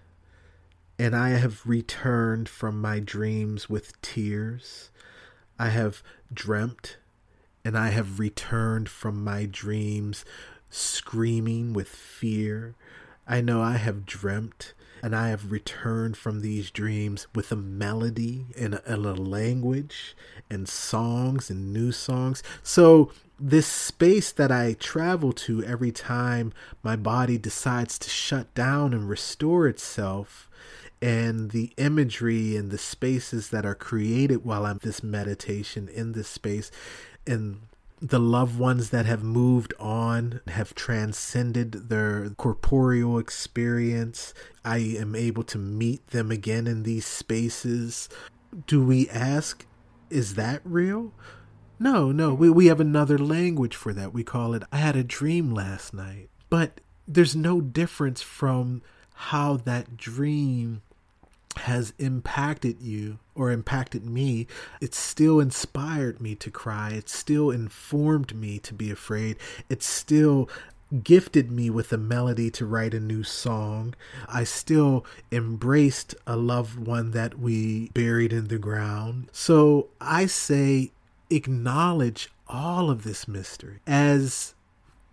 [0.98, 4.90] and I have returned from my dreams with tears.
[5.56, 6.02] I have
[6.34, 6.96] dreamt
[7.64, 10.24] and I have returned from my dreams
[10.68, 12.74] screaming with fear.
[13.24, 18.46] I know I have dreamt and I have returned from these dreams with a melody
[18.56, 20.16] and a, and a language
[20.50, 22.42] and songs and new songs.
[22.62, 28.92] So this space that I travel to every time my body decides to shut down
[28.92, 30.50] and restore itself,
[31.00, 36.26] and the imagery and the spaces that are created while I'm this meditation in this
[36.26, 36.72] space,
[37.26, 37.60] and
[38.00, 44.32] the loved ones that have moved on, have transcended their corporeal experience.
[44.64, 48.08] I am able to meet them again in these spaces.
[48.66, 49.66] Do we ask,
[50.10, 51.12] is that real?
[51.80, 54.12] No, no, we, we have another language for that.
[54.12, 56.28] We call it, I had a dream last night.
[56.50, 58.82] But there's no difference from
[59.14, 60.82] how that dream
[61.58, 64.46] has impacted you or impacted me.
[64.80, 66.90] It still inspired me to cry.
[66.90, 69.36] It still informed me to be afraid.
[69.68, 70.48] It still
[71.02, 73.94] gifted me with a melody to write a new song.
[74.26, 79.28] I still embraced a loved one that we buried in the ground.
[79.32, 80.92] So I say
[81.30, 84.54] acknowledge all of this mystery as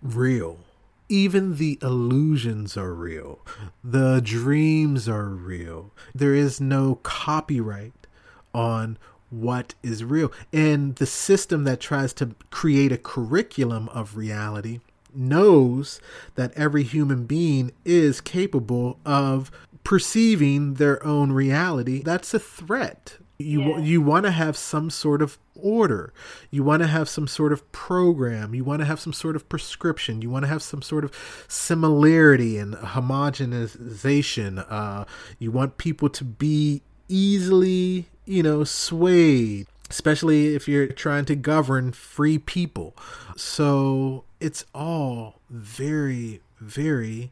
[0.01, 0.59] real.
[1.07, 3.39] Even the illusions are real.
[3.83, 5.91] The dreams are real.
[6.13, 8.07] There is no copyright
[8.53, 8.97] on
[9.29, 10.31] what is real.
[10.51, 14.79] And the system that tries to create a curriculum of reality
[15.13, 15.99] knows
[16.35, 19.51] that every human being is capable of
[19.83, 22.01] perceiving their own reality.
[22.01, 23.17] That's a threat.
[23.37, 23.77] You Yeah.
[23.79, 26.13] you want to have some sort of order.
[26.51, 28.53] You want to have some sort of program.
[28.55, 30.21] You want to have some sort of prescription.
[30.21, 31.11] You want to have some sort of
[31.47, 34.65] similarity and homogenization.
[34.69, 35.05] Uh,
[35.39, 41.91] you want people to be easily, you know, swayed, especially if you're trying to govern
[41.91, 42.95] free people.
[43.35, 47.31] So it's all very, very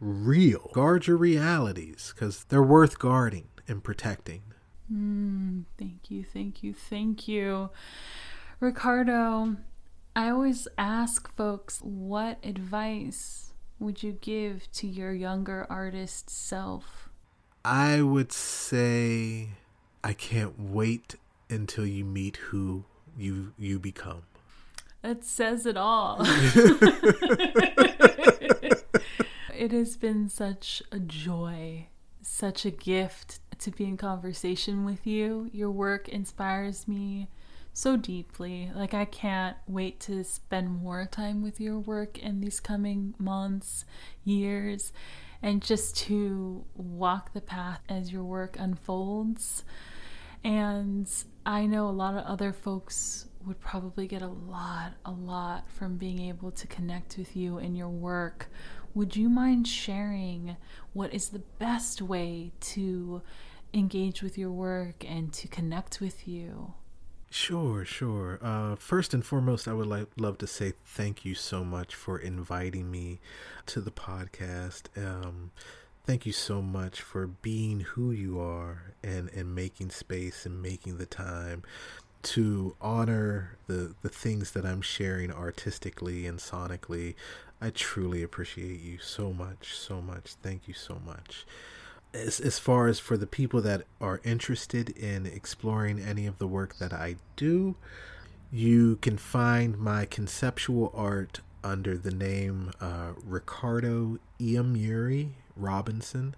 [0.00, 0.70] real.
[0.74, 4.42] Guard your realities because they're worth guarding and protecting.
[4.92, 7.70] Mm, thank you, thank you, thank you.
[8.60, 9.56] Ricardo,
[10.14, 17.08] I always ask folks what advice would you give to your younger artist self?
[17.64, 19.48] I would say
[20.02, 21.16] I can't wait
[21.48, 22.84] until you meet who
[23.16, 24.22] you you become.
[25.02, 26.18] That says it all.
[29.54, 31.88] it has been such a joy,
[32.22, 35.50] such a gift to be in conversation with you.
[35.52, 37.28] Your work inspires me
[37.72, 38.70] so deeply.
[38.74, 43.84] Like, I can't wait to spend more time with your work in these coming months,
[44.24, 44.92] years,
[45.42, 49.64] and just to walk the path as your work unfolds.
[50.44, 51.10] And
[51.44, 55.96] I know a lot of other folks would probably get a lot, a lot from
[55.96, 58.48] being able to connect with you and your work.
[58.94, 60.56] Would you mind sharing
[60.92, 63.22] what is the best way to
[63.74, 66.74] engage with your work and to connect with you?
[67.30, 68.38] Sure, sure.
[68.40, 72.16] Uh, first and foremost, I would like love to say thank you so much for
[72.16, 73.18] inviting me
[73.66, 74.82] to the podcast.
[74.96, 75.50] Um,
[76.06, 80.98] thank you so much for being who you are and and making space and making
[80.98, 81.64] the time
[82.22, 87.16] to honor the the things that I'm sharing artistically and sonically.
[87.60, 90.34] I truly appreciate you so much, so much.
[90.40, 91.46] Thank you so much
[92.14, 96.46] as, as far as for the people that are interested in exploring any of the
[96.46, 97.74] work that I do,
[98.52, 106.36] you can find my conceptual art under the name uh, Ricardo Iamuuri Robinson.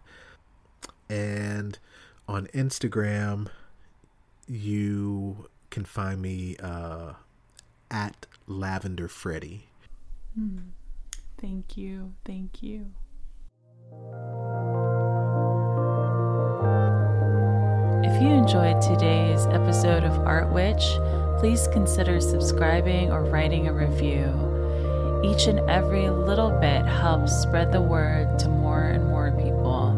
[1.08, 1.78] And
[2.26, 3.48] on Instagram,
[4.48, 7.12] you can find me uh,
[7.90, 9.66] at Lavender Freddy.
[10.34, 10.58] Hmm.
[11.38, 12.14] Thank you.
[12.24, 12.86] Thank you.
[18.08, 20.96] If you enjoyed today's episode of Art Witch,
[21.40, 25.20] please consider subscribing or writing a review.
[25.24, 29.95] Each and every little bit helps spread the word to more and more people.